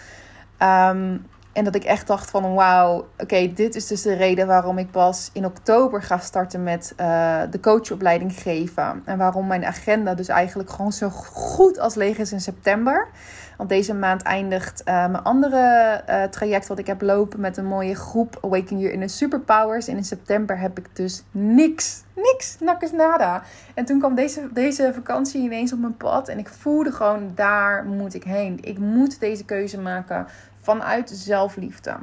Um, 0.58 1.30
En 1.52 1.64
dat 1.64 1.74
ik 1.74 1.84
echt 1.84 2.06
dacht 2.06 2.30
van 2.30 2.54
wauw, 2.54 3.08
oké, 3.18 3.52
dit 3.52 3.74
is 3.74 3.86
dus 3.86 4.02
de 4.02 4.14
reden 4.14 4.46
waarom 4.46 4.78
ik 4.78 4.90
pas 4.90 5.30
in 5.32 5.44
oktober 5.44 6.02
ga 6.02 6.18
starten 6.18 6.62
met 6.62 6.94
uh, 7.00 7.40
de 7.50 7.60
coachopleiding 7.60 8.32
geven. 8.32 9.02
En 9.04 9.18
waarom 9.18 9.46
mijn 9.46 9.64
agenda 9.64 10.14
dus 10.14 10.28
eigenlijk 10.28 10.70
gewoon 10.70 10.92
zo 10.92 11.08
goed 11.32 11.78
als 11.78 11.94
leeg 11.94 12.18
is 12.18 12.32
in 12.32 12.40
september. 12.40 13.08
Want 13.56 13.68
deze 13.68 13.94
maand 13.94 14.22
eindigt 14.22 14.80
uh, 14.80 14.94
mijn 14.94 15.22
andere 15.22 16.02
uh, 16.08 16.22
traject 16.22 16.66
wat 16.66 16.78
ik 16.78 16.86
heb 16.86 17.02
lopen 17.02 17.40
met 17.40 17.56
een 17.56 17.66
mooie 17.66 17.94
groep 17.94 18.38
Awaken 18.42 18.78
Your 18.78 18.92
Inner 18.92 19.10
Superpowers. 19.10 19.88
En 19.88 19.96
in 19.96 20.04
september 20.04 20.58
heb 20.58 20.78
ik 20.78 20.96
dus 20.96 21.24
niks, 21.30 22.02
niks, 22.14 22.56
nakkes 22.60 22.92
nada. 22.92 23.42
En 23.74 23.84
toen 23.84 23.98
kwam 23.98 24.14
deze, 24.14 24.48
deze 24.52 24.90
vakantie 24.94 25.42
ineens 25.42 25.72
op 25.72 25.78
mijn 25.78 25.96
pad 25.96 26.28
en 26.28 26.38
ik 26.38 26.48
voelde 26.48 26.92
gewoon 26.92 27.32
daar 27.34 27.84
moet 27.84 28.14
ik 28.14 28.24
heen. 28.24 28.58
Ik 28.60 28.78
moet 28.78 29.20
deze 29.20 29.44
keuze 29.44 29.80
maken 29.80 30.26
vanuit 30.60 31.10
zelfliefde. 31.10 31.96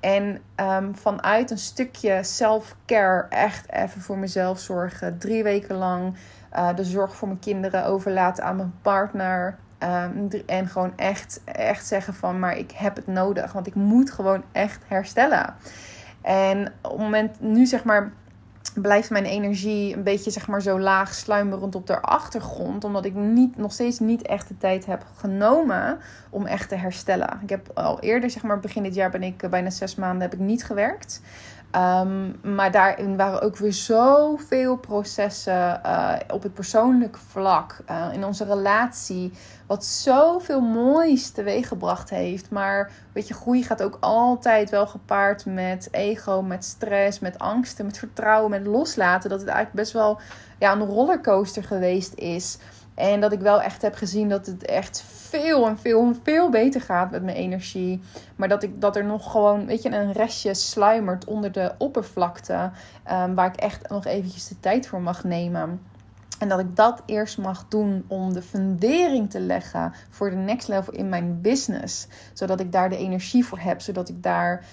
En 0.00 0.40
um, 0.56 0.94
vanuit 0.94 1.50
een 1.50 1.58
stukje 1.58 2.22
self-care, 2.22 3.26
echt 3.28 3.72
even 3.72 4.00
voor 4.00 4.18
mezelf 4.18 4.58
zorgen. 4.58 5.18
Drie 5.18 5.42
weken 5.42 5.76
lang 5.76 6.14
uh, 6.54 6.74
de 6.76 6.84
zorg 6.84 7.16
voor 7.16 7.28
mijn 7.28 7.40
kinderen 7.40 7.84
overlaten 7.84 8.44
aan 8.44 8.56
mijn 8.56 8.74
partner. 8.82 9.58
Um, 9.82 10.28
en 10.46 10.68
gewoon 10.68 10.92
echt, 10.96 11.40
echt 11.44 11.86
zeggen 11.86 12.14
van, 12.14 12.38
maar 12.38 12.58
ik 12.58 12.70
heb 12.70 12.96
het 12.96 13.06
nodig. 13.06 13.52
Want 13.52 13.66
ik 13.66 13.74
moet 13.74 14.10
gewoon 14.10 14.42
echt 14.52 14.82
herstellen. 14.86 15.54
En 16.22 16.72
op 16.82 16.90
het 16.90 17.00
moment 17.00 17.40
nu 17.40 17.66
zeg 17.66 17.84
maar 17.84 18.12
blijft 18.74 19.10
mijn 19.10 19.24
energie 19.24 19.96
een 19.96 20.02
beetje 20.02 20.30
zeg 20.30 20.46
maar 20.46 20.62
zo 20.62 20.80
laag 20.80 21.14
sluimerend 21.14 21.74
op 21.74 21.86
de 21.86 22.00
achtergrond. 22.00 22.84
Omdat 22.84 23.04
ik 23.04 23.14
niet, 23.14 23.56
nog 23.56 23.72
steeds 23.72 23.98
niet 23.98 24.22
echt 24.22 24.48
de 24.48 24.56
tijd 24.58 24.86
heb 24.86 25.06
genomen 25.16 25.98
om 26.30 26.46
echt 26.46 26.68
te 26.68 26.74
herstellen. 26.74 27.38
Ik 27.42 27.50
heb 27.50 27.70
al 27.74 28.00
eerder, 28.00 28.30
zeg 28.30 28.42
maar 28.42 28.60
begin 28.60 28.82
dit 28.82 28.94
jaar 28.94 29.10
ben 29.10 29.22
ik 29.22 29.50
bijna 29.50 29.70
zes 29.70 29.94
maanden 29.94 30.22
heb 30.22 30.32
ik 30.32 30.38
niet 30.38 30.64
gewerkt. 30.64 31.20
Um, 31.76 32.36
maar 32.54 32.70
daarin 32.70 33.16
waren 33.16 33.42
ook 33.42 33.56
weer 33.56 33.72
zoveel 33.72 34.76
processen 34.76 35.80
uh, 35.86 36.12
op 36.32 36.42
het 36.42 36.54
persoonlijke 36.54 37.18
vlak, 37.18 37.76
uh, 37.90 38.06
in 38.12 38.24
onze 38.24 38.44
relatie, 38.44 39.32
wat 39.66 39.84
zoveel 39.84 40.60
moois 40.60 41.30
teweeggebracht 41.30 42.10
heeft. 42.10 42.50
Maar 42.50 42.90
weet 43.12 43.28
je, 43.28 43.34
groei 43.34 43.62
gaat 43.62 43.82
ook 43.82 43.96
altijd 44.00 44.70
wel 44.70 44.86
gepaard 44.86 45.46
met 45.46 45.88
ego, 45.90 46.42
met 46.42 46.64
stress, 46.64 47.18
met 47.18 47.38
angsten, 47.38 47.86
met 47.86 47.98
vertrouwen, 47.98 48.50
met 48.50 48.66
loslaten. 48.66 49.30
Dat 49.30 49.40
het 49.40 49.48
eigenlijk 49.48 49.78
best 49.78 49.92
wel 49.92 50.20
ja, 50.58 50.72
een 50.72 50.86
rollercoaster 50.86 51.64
geweest 51.64 52.14
is. 52.14 52.58
En 52.96 53.20
dat 53.20 53.32
ik 53.32 53.40
wel 53.40 53.62
echt 53.62 53.82
heb 53.82 53.94
gezien 53.94 54.28
dat 54.28 54.46
het 54.46 54.64
echt 54.64 55.04
veel 55.06 55.66
en 55.66 55.78
veel 55.78 56.02
en 56.02 56.20
veel 56.22 56.50
beter 56.50 56.80
gaat 56.80 57.10
met 57.10 57.22
mijn 57.22 57.36
energie. 57.36 58.00
Maar 58.36 58.48
dat, 58.48 58.62
ik, 58.62 58.80
dat 58.80 58.96
er 58.96 59.04
nog 59.04 59.30
gewoon, 59.30 59.66
weet 59.66 59.82
je, 59.82 59.90
een 59.90 60.12
restje 60.12 60.54
sluimert 60.54 61.24
onder 61.24 61.52
de 61.52 61.72
oppervlakte. 61.78 62.70
Um, 63.12 63.34
waar 63.34 63.46
ik 63.46 63.56
echt 63.56 63.88
nog 63.88 64.04
eventjes 64.04 64.48
de 64.48 64.60
tijd 64.60 64.86
voor 64.86 65.00
mag 65.00 65.24
nemen. 65.24 65.80
En 66.38 66.48
dat 66.48 66.58
ik 66.58 66.76
dat 66.76 67.02
eerst 67.06 67.38
mag 67.38 67.64
doen 67.68 68.04
om 68.08 68.32
de 68.32 68.42
fundering 68.42 69.30
te 69.30 69.40
leggen 69.40 69.92
voor 70.10 70.30
de 70.30 70.36
next 70.36 70.68
level 70.68 70.92
in 70.92 71.08
mijn 71.08 71.40
business. 71.40 72.06
Zodat 72.32 72.60
ik 72.60 72.72
daar 72.72 72.88
de 72.88 72.96
energie 72.96 73.44
voor 73.44 73.58
heb. 73.58 73.80
Zodat 73.80 74.08
ik 74.08 74.22
daar 74.22 74.64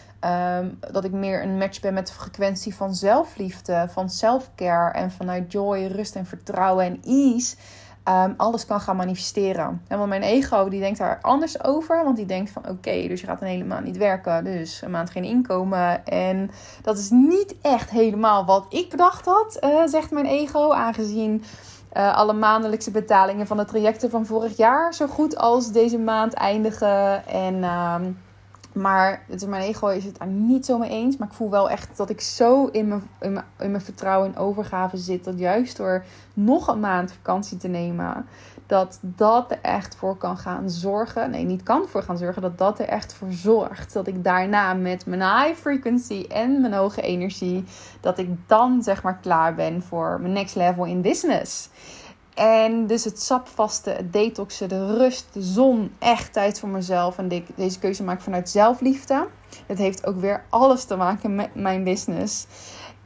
um, 0.59 0.77
dat 0.91 1.03
ik 1.03 1.11
meer 1.11 1.43
een 1.43 1.57
match 1.57 1.79
ben 1.79 1.93
met 1.93 2.07
de 2.07 2.13
frequentie 2.13 2.75
van 2.75 2.95
zelfliefde, 2.95 3.87
van 3.89 4.09
self-care 4.09 4.91
en 4.91 5.11
vanuit 5.11 5.51
joy, 5.51 5.85
rust 5.85 6.15
en 6.15 6.25
vertrouwen 6.25 6.85
en 6.85 6.99
ease 7.03 7.55
um, 8.09 8.33
alles 8.37 8.65
kan 8.65 8.79
gaan 8.79 8.95
manifesteren. 8.95 9.81
En 9.87 9.97
want 9.97 10.09
mijn 10.09 10.21
ego 10.21 10.69
die 10.69 10.79
denkt 10.79 10.97
daar 10.97 11.19
anders 11.21 11.63
over. 11.63 12.03
Want 12.03 12.15
die 12.15 12.25
denkt 12.25 12.51
van 12.51 12.69
oké, 12.69 13.07
dus 13.07 13.21
je 13.21 13.27
gaat 13.27 13.41
een 13.41 13.47
hele 13.47 13.63
maand 13.63 13.85
niet 13.85 13.97
werken. 13.97 14.43
Dus 14.43 14.81
een 14.81 14.91
maand 14.91 15.09
geen 15.09 15.23
inkomen. 15.23 16.05
En 16.05 16.51
dat 16.81 16.97
is 16.97 17.09
niet 17.09 17.55
echt 17.61 17.89
helemaal 17.89 18.45
wat 18.45 18.65
ik 18.69 18.89
bedacht 18.89 19.25
had, 19.25 19.57
uh, 19.61 19.85
zegt 19.85 20.11
mijn 20.11 20.25
ego. 20.25 20.71
Aangezien 20.71 21.43
uh, 21.93 22.15
alle 22.17 22.33
maandelijkse 22.33 22.91
betalingen 22.91 23.47
van 23.47 23.57
de 23.57 23.65
trajecten 23.65 24.09
van 24.09 24.25
vorig 24.25 24.57
jaar 24.57 24.93
zo 24.93 25.07
goed 25.07 25.37
als 25.37 25.71
deze 25.71 25.97
maand 25.97 26.33
eindigen. 26.33 27.27
En... 27.27 27.63
Um, 27.63 28.17
maar 28.73 29.23
het 29.27 29.47
mijn 29.47 29.63
ego 29.63 29.87
is 29.87 30.05
het 30.05 30.17
daar 30.17 30.27
niet 30.27 30.65
zo 30.65 30.77
mee 30.77 30.89
eens. 30.89 31.17
Maar 31.17 31.27
ik 31.27 31.33
voel 31.33 31.49
wel 31.49 31.69
echt 31.69 31.97
dat 31.97 32.09
ik 32.09 32.21
zo 32.21 32.65
in 32.65 32.87
mijn, 32.87 33.03
in 33.19 33.33
mijn, 33.33 33.45
in 33.59 33.71
mijn 33.71 33.83
vertrouwen 33.83 34.29
en 34.29 34.37
overgave 34.37 34.97
zit. 34.97 35.23
Dat 35.23 35.39
juist 35.39 35.77
door 35.77 36.03
nog 36.33 36.67
een 36.67 36.79
maand 36.79 37.11
vakantie 37.11 37.57
te 37.57 37.67
nemen. 37.67 38.25
Dat 38.65 38.99
dat 39.01 39.51
er 39.51 39.59
echt 39.61 39.95
voor 39.95 40.17
kan 40.17 40.37
gaan 40.37 40.69
zorgen. 40.69 41.29
Nee, 41.29 41.45
niet 41.45 41.63
kan 41.63 41.87
voor 41.87 42.03
gaan 42.03 42.17
zorgen. 42.17 42.41
Dat 42.41 42.57
dat 42.57 42.79
er 42.79 42.87
echt 42.87 43.13
voor 43.13 43.31
zorgt. 43.31 43.93
Dat 43.93 44.07
ik 44.07 44.23
daarna 44.23 44.73
met 44.73 45.05
mijn 45.05 45.21
high 45.21 45.59
frequency 45.59 46.25
en 46.29 46.61
mijn 46.61 46.73
hoge 46.73 47.01
energie. 47.01 47.63
Dat 48.01 48.17
ik 48.17 48.29
dan 48.47 48.83
zeg 48.83 49.03
maar 49.03 49.17
klaar 49.21 49.55
ben 49.55 49.81
voor 49.81 50.17
mijn 50.21 50.33
next 50.33 50.55
level 50.55 50.85
in 50.85 51.01
business. 51.01 51.69
En 52.35 52.87
dus 52.87 53.03
het 53.03 53.21
sapvasten, 53.21 53.95
het 53.95 54.13
detoxen, 54.13 54.69
de 54.69 54.97
rust, 54.97 55.27
de 55.31 55.41
zon. 55.41 55.91
Echt 55.99 56.33
tijd 56.33 56.59
voor 56.59 56.69
mezelf. 56.69 57.17
En 57.17 57.43
deze 57.55 57.79
keuze 57.79 58.03
maak 58.03 58.17
ik 58.17 58.23
vanuit 58.23 58.49
zelfliefde. 58.49 59.27
Het 59.67 59.77
heeft 59.77 60.05
ook 60.05 60.19
weer 60.19 60.43
alles 60.49 60.83
te 60.83 60.95
maken 60.95 61.35
met 61.35 61.55
mijn 61.55 61.83
business. 61.83 62.45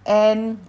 En 0.04 0.60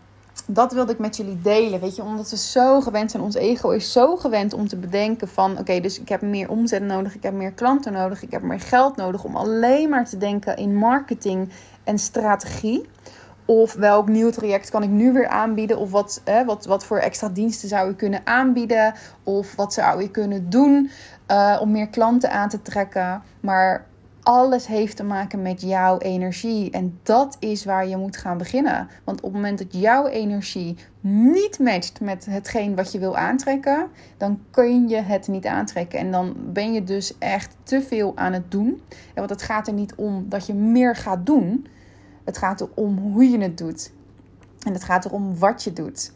dat 0.47 0.73
wilde 0.73 0.93
ik 0.93 0.99
met 0.99 1.17
jullie 1.17 1.41
delen. 1.41 1.81
Weet 1.81 1.97
je, 1.97 2.03
omdat 2.03 2.31
we 2.31 2.37
zo 2.37 2.81
gewend 2.81 3.11
zijn. 3.11 3.23
Ons 3.23 3.35
ego 3.35 3.71
is 3.71 3.93
zo 3.93 4.17
gewend 4.17 4.53
om 4.53 4.69
te 4.69 4.77
bedenken 4.77 5.29
van... 5.29 5.59
Oké, 5.59 5.81
dus 5.81 6.01
ik 6.01 6.09
heb 6.09 6.23
meer 6.23 6.51
omzet 6.51 6.83
nodig. 6.83 7.15
Ik 7.15 7.23
heb 7.23 7.33
meer 7.33 7.53
klanten 7.53 7.93
nodig. 7.93 8.23
Ik 8.23 8.31
heb 8.31 8.43
meer 8.43 8.61
geld 8.61 8.97
nodig. 8.97 9.25
Om 9.25 9.37
alleen 9.37 9.89
maar 9.89 10.09
te 10.09 10.17
denken 10.17 10.57
in 10.57 10.77
marketing 10.77 11.51
en 11.85 11.99
strategie. 11.99 12.89
Of 13.51 13.75
welk 13.75 14.09
nieuw 14.09 14.31
traject 14.31 14.71
kan 14.71 14.83
ik 14.83 14.89
nu 14.89 15.13
weer 15.13 15.29
aanbieden? 15.29 15.79
Of 15.79 15.91
wat, 15.91 16.23
wat, 16.47 16.65
wat 16.65 16.85
voor 16.85 16.99
extra 16.99 17.29
diensten 17.29 17.69
zou 17.69 17.89
je 17.89 17.97
kunnen 17.97 18.21
aanbieden? 18.25 18.95
Of 19.23 19.57
wat 19.57 19.73
zou 19.73 20.03
je 20.03 20.11
kunnen 20.11 20.51
doen 20.51 20.91
uh, 21.31 21.59
om 21.61 21.71
meer 21.71 21.89
klanten 21.89 22.31
aan 22.31 22.49
te 22.49 22.63
trekken? 22.63 23.23
Maar 23.41 23.87
alles 24.23 24.67
heeft 24.67 24.97
te 24.97 25.05
maken 25.05 25.43
met 25.43 25.63
jouw 25.63 25.99
energie. 25.99 26.71
En 26.71 26.99
dat 27.03 27.37
is 27.39 27.65
waar 27.65 27.89
je 27.89 27.97
moet 27.97 28.17
gaan 28.17 28.39
beginnen. 28.39 28.89
Want 29.05 29.19
op 29.21 29.25
het 29.25 29.33
moment 29.33 29.59
dat 29.59 29.81
jouw 29.81 30.07
energie 30.07 30.77
niet 31.01 31.59
matcht 31.59 32.01
met 32.01 32.27
hetgeen 32.31 32.77
wat 32.77 32.93
je 32.93 32.99
wil 32.99 33.17
aantrekken, 33.17 33.89
dan 34.17 34.41
kun 34.51 34.89
je 34.89 35.01
het 35.01 35.29
niet 35.29 35.47
aantrekken. 35.47 35.99
En 35.99 36.11
dan 36.11 36.37
ben 36.39 36.73
je 36.73 36.85
dus 36.85 37.19
echt 37.19 37.57
te 37.63 37.83
veel 37.83 38.13
aan 38.17 38.33
het 38.33 38.51
doen. 38.51 38.83
Want 39.15 39.31
het 39.31 39.43
gaat 39.43 39.67
er 39.67 39.75
niet 39.75 39.95
om 39.95 40.25
dat 40.29 40.47
je 40.47 40.55
meer 40.55 40.97
gaat 40.97 41.27
doen. 41.27 41.67
Het 42.29 42.39
gaat 42.39 42.61
erom 42.61 42.99
hoe 42.99 43.31
je 43.31 43.39
het 43.39 43.59
doet. 43.59 43.93
En 44.67 44.73
het 44.73 44.85
gaat 44.85 45.05
erom 45.05 45.39
wat 45.39 45.65
je 45.65 45.73
doet. 45.73 46.13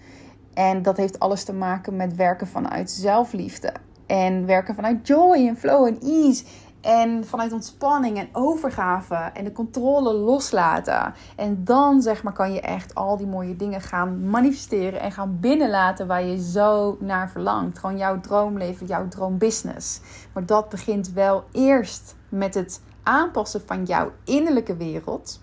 En 0.55 0.83
dat 0.83 0.96
heeft 0.96 1.18
alles 1.18 1.44
te 1.44 1.53
maken 1.53 1.96
met 1.96 2.16
werken 2.16 2.46
vanuit 2.46 2.90
zelfliefde. 2.90 3.72
En 4.07 4.46
werken 4.46 4.75
vanuit 4.75 5.07
joy 5.07 5.46
en 5.46 5.57
flow 5.57 5.87
en 5.87 5.98
ease. 6.01 6.44
En 6.81 7.27
vanuit 7.27 7.53
ontspanning 7.53 8.18
en 8.18 8.29
overgave 8.33 9.14
en 9.14 9.44
de 9.44 9.53
controle 9.53 10.12
loslaten. 10.12 11.14
En 11.37 11.64
dan 11.64 12.03
zeg 12.03 12.22
maar 12.22 12.33
kan 12.33 12.53
je 12.53 12.61
echt 12.61 12.94
al 12.94 13.16
die 13.16 13.27
mooie 13.27 13.57
dingen 13.57 13.81
gaan 13.81 14.29
manifesteren 14.29 15.01
en 15.01 15.12
gaan 15.12 15.38
binnenlaten 15.40 16.07
waar 16.07 16.25
je 16.25 16.42
zo 16.42 16.96
naar 17.01 17.31
verlangt. 17.31 17.79
Gewoon 17.79 17.96
jouw 17.96 18.20
droomleven, 18.20 18.87
jouw 18.87 19.09
droombusiness. 19.09 20.01
Maar 20.33 20.46
dat 20.46 20.68
begint 20.68 21.12
wel 21.12 21.44
eerst 21.53 22.16
met 22.29 22.55
het 22.55 22.81
aanpassen 23.03 23.62
van 23.66 23.85
jouw 23.85 24.11
innerlijke 24.25 24.77
wereld 24.77 25.40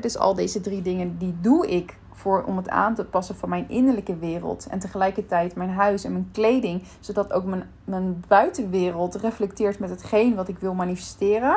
dus 0.00 0.18
al 0.18 0.34
deze 0.34 0.60
drie 0.60 0.82
dingen 0.82 1.18
die 1.18 1.34
doe 1.40 1.66
ik 1.66 1.98
voor, 2.12 2.42
om 2.42 2.56
het 2.56 2.68
aan 2.68 2.94
te 2.94 3.04
passen 3.04 3.36
van 3.36 3.48
mijn 3.48 3.68
innerlijke 3.68 4.16
wereld. 4.16 4.66
En 4.70 4.78
tegelijkertijd 4.78 5.54
mijn 5.54 5.70
huis 5.70 6.04
en 6.04 6.12
mijn 6.12 6.28
kleding. 6.32 6.82
Zodat 7.00 7.32
ook 7.32 7.44
mijn, 7.44 7.70
mijn 7.84 8.24
buitenwereld 8.28 9.14
reflecteert 9.14 9.78
met 9.78 9.90
hetgeen 9.90 10.34
wat 10.34 10.48
ik 10.48 10.58
wil 10.58 10.74
manifesteren. 10.74 11.56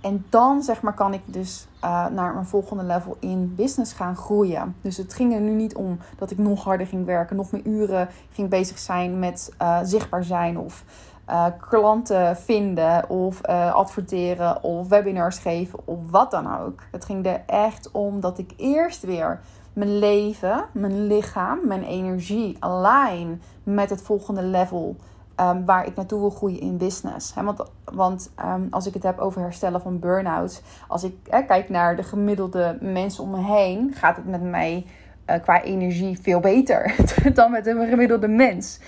En 0.00 0.24
dan 0.30 0.62
zeg 0.62 0.82
maar 0.82 0.94
kan 0.94 1.12
ik 1.12 1.22
dus 1.24 1.66
uh, 1.84 2.06
naar 2.06 2.36
een 2.36 2.46
volgende 2.46 2.82
level 2.82 3.16
in 3.20 3.54
business 3.54 3.92
gaan 3.92 4.16
groeien. 4.16 4.74
Dus 4.80 4.96
het 4.96 5.14
ging 5.14 5.34
er 5.34 5.40
nu 5.40 5.50
niet 5.50 5.74
om 5.74 5.98
dat 6.18 6.30
ik 6.30 6.38
nog 6.38 6.64
harder 6.64 6.86
ging 6.86 7.04
werken, 7.04 7.36
nog 7.36 7.50
meer 7.50 7.64
uren 7.64 8.08
ging 8.30 8.48
bezig 8.48 8.78
zijn 8.78 9.18
met 9.18 9.52
uh, 9.62 9.78
zichtbaar 9.82 10.24
zijn 10.24 10.58
of 10.58 10.84
uh, 11.30 11.46
klanten 11.60 12.36
vinden 12.36 13.10
of 13.10 13.48
uh, 13.48 13.74
adverteren 13.74 14.62
of 14.62 14.88
webinars 14.88 15.38
geven 15.38 15.78
of 15.84 15.98
wat 16.10 16.30
dan 16.30 16.58
ook. 16.58 16.82
Het 16.90 17.04
ging 17.04 17.26
er 17.26 17.42
echt 17.46 17.90
om 17.90 18.20
dat 18.20 18.38
ik 18.38 18.52
eerst 18.56 19.02
weer 19.02 19.40
mijn 19.72 19.98
leven, 19.98 20.64
mijn 20.72 21.06
lichaam, 21.06 21.58
mijn 21.64 21.82
energie 21.82 22.56
align 22.58 23.40
met 23.62 23.90
het 23.90 24.02
volgende 24.02 24.42
level. 24.42 24.96
Um, 25.40 25.64
waar 25.64 25.86
ik 25.86 25.96
naartoe 25.96 26.20
wil 26.20 26.30
groeien 26.30 26.60
in 26.60 26.76
business. 26.76 27.34
Want 27.34 27.62
want 27.84 28.30
um, 28.44 28.66
als 28.70 28.86
ik 28.86 28.94
het 28.94 29.02
heb 29.02 29.18
over 29.18 29.40
herstellen 29.40 29.80
van 29.80 29.98
burn-out. 29.98 30.62
Als 30.88 31.04
ik 31.04 31.14
kijk 31.46 31.68
naar 31.68 31.96
de 31.96 32.02
gemiddelde 32.02 32.78
mensen 32.80 33.22
om 33.22 33.30
me 33.30 33.42
heen. 33.42 33.94
Gaat 33.94 34.16
het 34.16 34.26
met 34.26 34.42
mij 34.42 34.86
eh, 35.26 35.42
qua 35.42 35.62
energie 35.62 36.18
veel 36.22 36.40
beter 36.40 36.94
dan 37.34 37.50
met 37.50 37.66
een 37.66 37.88
gemiddelde 37.88 38.28
mens. 38.28 38.80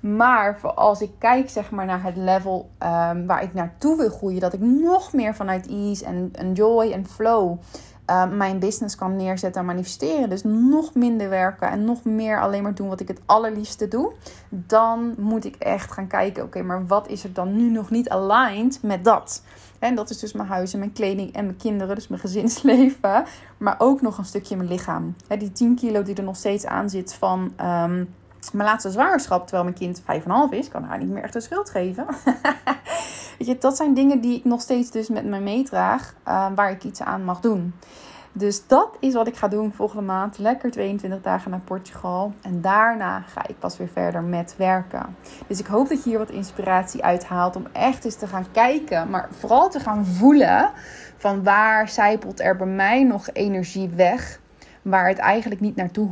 Maar 0.00 0.58
voor 0.58 0.74
als 0.74 1.00
ik 1.00 1.10
kijk 1.18 1.50
zeg 1.50 1.70
maar, 1.70 1.86
naar 1.86 2.02
het 2.02 2.16
level 2.16 2.70
um, 2.78 3.26
waar 3.26 3.42
ik 3.42 3.54
naartoe 3.54 3.96
wil 3.96 4.10
groeien, 4.10 4.40
dat 4.40 4.52
ik 4.52 4.60
nog 4.60 5.12
meer 5.12 5.34
vanuit 5.34 5.68
ease 5.68 6.04
en, 6.04 6.30
en 6.32 6.52
joy 6.52 6.90
en 6.90 7.06
flow 7.06 7.58
uh, 8.10 8.30
mijn 8.30 8.58
business 8.58 8.96
kan 8.96 9.16
neerzetten 9.16 9.60
en 9.60 9.66
manifesteren. 9.66 10.28
Dus 10.28 10.42
nog 10.44 10.94
minder 10.94 11.28
werken 11.28 11.70
en 11.70 11.84
nog 11.84 12.04
meer 12.04 12.40
alleen 12.40 12.62
maar 12.62 12.74
doen 12.74 12.88
wat 12.88 13.00
ik 13.00 13.08
het 13.08 13.20
allerliefste 13.26 13.88
doe. 13.88 14.12
Dan 14.48 15.14
moet 15.18 15.44
ik 15.44 15.56
echt 15.56 15.92
gaan 15.92 16.06
kijken, 16.06 16.42
oké, 16.42 16.62
maar 16.62 16.86
wat 16.86 17.08
is 17.08 17.24
er 17.24 17.32
dan 17.32 17.56
nu 17.56 17.70
nog 17.70 17.90
niet 17.90 18.08
aligned 18.08 18.82
met 18.82 19.04
dat? 19.04 19.42
En 19.78 19.94
dat 19.94 20.10
is 20.10 20.18
dus 20.18 20.32
mijn 20.32 20.48
huis 20.48 20.72
en 20.72 20.78
mijn 20.78 20.92
kleding 20.92 21.32
en 21.32 21.44
mijn 21.44 21.56
kinderen, 21.56 21.94
dus 21.94 22.08
mijn 22.08 22.20
gezinsleven. 22.26 23.24
Maar 23.56 23.74
ook 23.78 24.00
nog 24.00 24.18
een 24.18 24.24
stukje 24.24 24.56
mijn 24.56 24.68
lichaam. 24.68 25.16
die 25.38 25.52
10 25.52 25.74
kilo 25.74 26.02
die 26.02 26.14
er 26.14 26.22
nog 26.22 26.36
steeds 26.36 26.66
aan 26.66 26.90
zit 26.90 27.14
van 27.14 27.52
um, 27.60 28.14
mijn 28.52 28.68
laatste 28.68 28.90
zwangerschap, 28.90 29.42
terwijl 29.42 29.64
mijn 29.64 29.76
kind 29.76 30.02
5,5 30.02 30.06
is, 30.50 30.68
kan 30.68 30.84
haar 30.84 30.98
niet 30.98 31.08
meer 31.08 31.22
echt 31.22 31.34
een 31.34 31.42
schuld 31.42 31.70
geven. 31.70 32.06
Weet 33.38 33.48
je, 33.48 33.58
dat 33.58 33.76
zijn 33.76 33.94
dingen 33.94 34.20
die 34.20 34.38
ik 34.38 34.44
nog 34.44 34.60
steeds 34.60 34.90
dus 34.90 35.08
met 35.08 35.24
me 35.24 35.40
meedraag, 35.40 36.14
uh, 36.28 36.46
waar 36.54 36.70
ik 36.70 36.84
iets 36.84 37.02
aan 37.02 37.24
mag 37.24 37.40
doen. 37.40 37.74
Dus 38.38 38.66
dat 38.66 38.96
is 39.00 39.14
wat 39.14 39.26
ik 39.26 39.36
ga 39.36 39.48
doen 39.48 39.72
volgende 39.72 40.02
maand. 40.02 40.38
Lekker 40.38 40.70
22 40.70 41.22
dagen 41.22 41.50
naar 41.50 41.60
Portugal. 41.60 42.32
En 42.42 42.60
daarna 42.60 43.20
ga 43.20 43.46
ik 43.46 43.58
pas 43.58 43.76
weer 43.76 43.88
verder 43.88 44.22
met 44.22 44.54
werken. 44.56 45.16
Dus 45.46 45.58
ik 45.58 45.66
hoop 45.66 45.88
dat 45.88 46.04
je 46.04 46.10
hier 46.10 46.18
wat 46.18 46.30
inspiratie 46.30 47.04
uithaalt 47.04 47.56
om 47.56 47.66
echt 47.72 48.04
eens 48.04 48.14
te 48.14 48.26
gaan 48.26 48.46
kijken. 48.52 49.10
Maar 49.10 49.28
vooral 49.38 49.68
te 49.70 49.80
gaan 49.80 50.06
voelen 50.06 50.70
van 51.16 51.42
waar 51.42 51.88
zijpelt 51.88 52.40
er 52.40 52.56
bij 52.56 52.66
mij 52.66 53.02
nog 53.02 53.28
energie 53.32 53.88
weg 53.88 54.40
waar 54.86 55.08
het 55.08 55.18
eigenlijk 55.18 55.60
niet 55.60 55.76
naartoe 55.76 56.08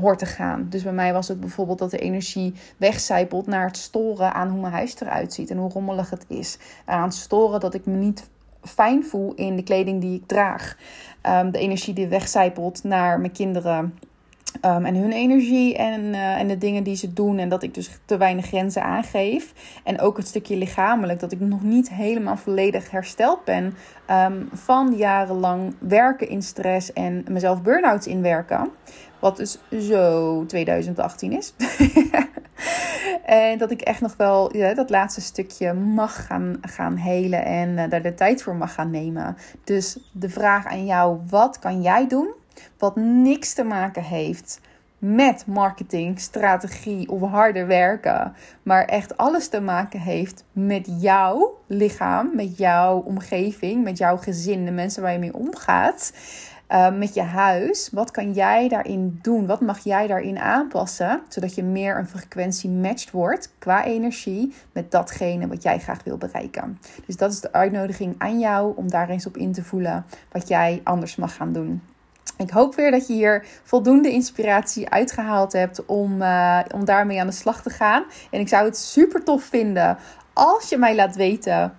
hoort 0.00 0.18
te 0.18 0.26
gaan. 0.26 0.66
Dus 0.68 0.82
bij 0.82 0.92
mij 0.92 1.12
was 1.12 1.28
het 1.28 1.40
bijvoorbeeld 1.40 1.78
dat 1.78 1.90
de 1.90 1.98
energie 1.98 2.54
wegcijpelt 2.76 3.46
naar 3.46 3.66
het 3.66 3.76
storen 3.76 4.34
aan 4.34 4.48
hoe 4.48 4.60
mijn 4.60 4.72
huis 4.72 5.00
eruit 5.00 5.32
ziet 5.32 5.50
en 5.50 5.56
hoe 5.56 5.70
rommelig 5.70 6.10
het 6.10 6.24
is. 6.28 6.58
Aan 6.84 7.02
het 7.02 7.14
storen 7.14 7.60
dat 7.60 7.74
ik 7.74 7.86
me 7.86 7.96
niet 7.96 8.30
fijn 8.62 9.04
voel 9.04 9.34
in 9.34 9.56
de 9.56 9.62
kleding 9.62 10.00
die 10.00 10.16
ik 10.16 10.26
draag. 10.26 10.76
Ehm, 11.20 11.50
de 11.50 11.58
energie 11.58 11.94
die 11.94 12.08
wegcijpelt 12.08 12.84
naar 12.84 13.20
mijn 13.20 13.32
kinderen. 13.32 13.98
Ehm, 14.60 14.84
en 14.84 14.94
hun 14.94 15.12
energie 15.12 15.76
en, 15.76 16.00
uh, 16.00 16.38
en 16.38 16.48
de 16.48 16.58
dingen 16.58 16.82
die 16.82 16.96
ze 16.96 17.12
doen. 17.12 17.38
En 17.38 17.48
dat 17.48 17.62
ik 17.62 17.74
dus 17.74 17.98
te 18.04 18.16
weinig 18.16 18.46
grenzen 18.46 18.82
aangeef. 18.82 19.52
En 19.84 20.00
ook 20.00 20.16
het 20.16 20.26
stukje 20.26 20.56
lichamelijk. 20.56 21.20
Dat 21.20 21.32
ik 21.32 21.40
nog 21.40 21.62
niet 21.62 21.90
helemaal 21.90 22.36
volledig 22.36 22.90
hersteld 22.90 23.44
ben 23.44 23.74
um, 24.10 24.48
van 24.52 24.94
jarenlang 24.96 25.74
werken 25.78 26.28
in 26.28 26.42
stress 26.42 26.92
en 26.92 27.24
mezelf 27.28 27.62
burn-outs 27.62 28.06
inwerken. 28.06 28.70
Wat 29.18 29.36
dus 29.36 29.58
zo 29.80 30.44
2018 30.46 31.32
is. 31.32 31.54
en 33.24 33.58
dat 33.58 33.70
ik 33.70 33.80
echt 33.80 34.00
nog 34.00 34.16
wel 34.16 34.56
ja, 34.56 34.74
dat 34.74 34.90
laatste 34.90 35.20
stukje 35.20 35.72
mag 35.72 36.26
gaan, 36.26 36.58
gaan 36.60 36.96
helen 36.96 37.44
en 37.44 37.68
uh, 37.68 37.90
daar 37.90 38.02
de 38.02 38.14
tijd 38.14 38.42
voor 38.42 38.56
mag 38.56 38.74
gaan 38.74 38.90
nemen. 38.90 39.36
Dus 39.64 39.98
de 40.12 40.28
vraag 40.28 40.66
aan 40.66 40.86
jou: 40.86 41.18
wat 41.28 41.58
kan 41.58 41.82
jij 41.82 42.08
doen? 42.08 42.34
Wat 42.78 42.96
niks 42.96 43.54
te 43.54 43.64
maken 43.64 44.02
heeft 44.02 44.60
met 44.98 45.46
marketing, 45.46 46.20
strategie 46.20 47.08
of 47.08 47.30
harder 47.30 47.66
werken, 47.66 48.32
maar 48.62 48.84
echt 48.84 49.16
alles 49.16 49.48
te 49.48 49.60
maken 49.60 50.00
heeft 50.00 50.44
met 50.52 50.88
jouw 51.00 51.58
lichaam, 51.66 52.30
met 52.34 52.58
jouw 52.58 52.98
omgeving, 52.98 53.84
met 53.84 53.98
jouw 53.98 54.16
gezin, 54.16 54.64
de 54.64 54.70
mensen 54.70 55.02
waar 55.02 55.12
je 55.12 55.18
mee 55.18 55.34
omgaat. 55.34 56.12
Uh, 56.72 56.90
met 56.90 57.14
je 57.14 57.22
huis. 57.22 57.88
Wat 57.92 58.10
kan 58.10 58.32
jij 58.32 58.68
daarin 58.68 59.18
doen? 59.22 59.46
Wat 59.46 59.60
mag 59.60 59.78
jij 59.84 60.06
daarin 60.06 60.38
aanpassen? 60.38 61.20
Zodat 61.28 61.54
je 61.54 61.62
meer 61.62 61.98
een 61.98 62.06
frequentie 62.06 62.70
matched 62.70 63.10
wordt 63.10 63.52
qua 63.58 63.84
energie 63.84 64.54
met 64.72 64.90
datgene 64.90 65.46
wat 65.46 65.62
jij 65.62 65.78
graag 65.78 66.04
wil 66.04 66.16
bereiken. 66.16 66.78
Dus 67.06 67.16
dat 67.16 67.32
is 67.32 67.40
de 67.40 67.52
uitnodiging 67.52 68.14
aan 68.18 68.38
jou 68.38 68.76
om 68.76 68.90
daar 68.90 69.08
eens 69.08 69.26
op 69.26 69.36
in 69.36 69.52
te 69.52 69.64
voelen 69.64 70.04
wat 70.32 70.48
jij 70.48 70.80
anders 70.84 71.16
mag 71.16 71.34
gaan 71.34 71.52
doen. 71.52 71.82
Ik 72.36 72.50
hoop 72.50 72.74
weer 72.74 72.90
dat 72.90 73.06
je 73.06 73.12
hier 73.12 73.44
voldoende 73.62 74.10
inspiratie 74.10 74.88
uitgehaald 74.88 75.52
hebt 75.52 75.86
om, 75.86 76.22
uh, 76.22 76.60
om 76.74 76.84
daarmee 76.84 77.20
aan 77.20 77.26
de 77.26 77.32
slag 77.32 77.62
te 77.62 77.70
gaan. 77.70 78.04
En 78.30 78.40
ik 78.40 78.48
zou 78.48 78.64
het 78.64 78.76
super 78.76 79.24
tof 79.24 79.42
vinden 79.42 79.98
als 80.32 80.68
je 80.68 80.76
mij 80.76 80.94
laat 80.94 81.16
weten 81.16 81.78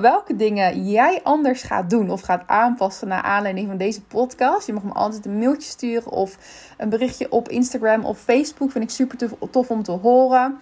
welke 0.00 0.36
dingen 0.36 0.90
jij 0.90 1.20
anders 1.22 1.62
gaat 1.62 1.90
doen 1.90 2.10
of 2.10 2.20
gaat 2.20 2.42
aanpassen 2.46 3.08
naar 3.08 3.22
aanleiding 3.22 3.68
van 3.68 3.76
deze 3.76 4.02
podcast. 4.02 4.66
Je 4.66 4.72
mag 4.72 4.82
me 4.82 4.92
altijd 4.92 5.26
een 5.26 5.38
mailtje 5.38 5.70
sturen 5.70 6.12
of 6.12 6.38
een 6.76 6.88
berichtje 6.88 7.32
op 7.32 7.48
Instagram 7.48 8.04
of 8.04 8.18
Facebook. 8.18 8.70
Vind 8.70 8.84
ik 8.84 8.90
super 8.90 9.18
tof 9.50 9.70
om 9.70 9.82
te 9.82 9.92
horen. 9.92 10.58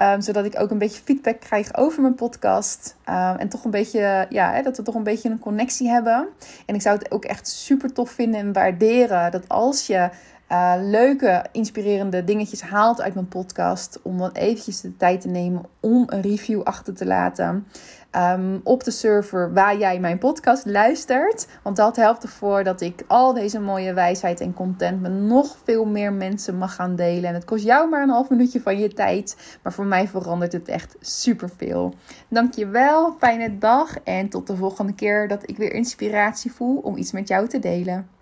Um, 0.00 0.20
zodat 0.20 0.44
ik 0.44 0.60
ook 0.60 0.70
een 0.70 0.78
beetje 0.78 1.02
feedback 1.04 1.40
krijg 1.40 1.76
over 1.76 2.02
mijn 2.02 2.14
podcast. 2.14 2.96
Um, 3.08 3.14
en 3.14 3.48
toch 3.48 3.64
een 3.64 3.70
beetje, 3.70 4.26
ja, 4.28 4.52
hè, 4.52 4.62
dat 4.62 4.76
we 4.76 4.82
toch 4.82 4.94
een 4.94 5.02
beetje 5.02 5.30
een 5.30 5.38
connectie 5.38 5.88
hebben. 5.88 6.28
En 6.66 6.74
ik 6.74 6.82
zou 6.82 6.98
het 6.98 7.10
ook 7.10 7.24
echt 7.24 7.48
super 7.48 7.92
tof 7.92 8.10
vinden 8.10 8.40
en 8.40 8.52
waarderen 8.52 9.30
dat 9.30 9.48
als 9.48 9.86
je 9.86 10.08
uh, 10.54 10.74
leuke, 10.78 11.44
inspirerende 11.52 12.24
dingetjes 12.24 12.62
haalt 12.62 13.00
uit 13.00 13.14
mijn 13.14 13.28
podcast. 13.28 14.00
Om 14.02 14.18
dan 14.18 14.32
eventjes 14.32 14.80
de 14.80 14.96
tijd 14.96 15.20
te 15.20 15.28
nemen 15.28 15.62
om 15.80 16.04
een 16.06 16.20
review 16.20 16.62
achter 16.62 16.94
te 16.94 17.06
laten. 17.06 17.66
Um, 18.16 18.60
op 18.64 18.84
de 18.84 18.90
server 18.90 19.52
waar 19.52 19.78
jij 19.78 20.00
mijn 20.00 20.18
podcast 20.18 20.66
luistert. 20.66 21.46
Want 21.62 21.76
dat 21.76 21.96
helpt 21.96 22.22
ervoor 22.22 22.64
dat 22.64 22.80
ik 22.80 23.04
al 23.06 23.32
deze 23.32 23.60
mooie 23.60 23.92
wijsheid 23.92 24.40
en 24.40 24.54
content 24.54 25.00
met 25.00 25.12
nog 25.12 25.56
veel 25.64 25.84
meer 25.84 26.12
mensen 26.12 26.58
mag 26.58 26.74
gaan 26.74 26.96
delen. 26.96 27.28
En 27.28 27.34
het 27.34 27.44
kost 27.44 27.64
jou 27.64 27.88
maar 27.88 28.02
een 28.02 28.08
half 28.08 28.30
minuutje 28.30 28.60
van 28.60 28.78
je 28.78 28.88
tijd. 28.88 29.58
Maar 29.62 29.72
voor 29.72 29.86
mij 29.86 30.08
verandert 30.08 30.52
het 30.52 30.68
echt 30.68 30.96
superveel. 31.00 31.94
Dankjewel, 32.28 33.16
fijne 33.18 33.58
dag 33.58 33.98
en 34.04 34.28
tot 34.28 34.46
de 34.46 34.56
volgende 34.56 34.94
keer 34.94 35.28
dat 35.28 35.48
ik 35.48 35.56
weer 35.56 35.72
inspiratie 35.72 36.52
voel 36.52 36.76
om 36.76 36.96
iets 36.96 37.12
met 37.12 37.28
jou 37.28 37.48
te 37.48 37.58
delen. 37.58 38.13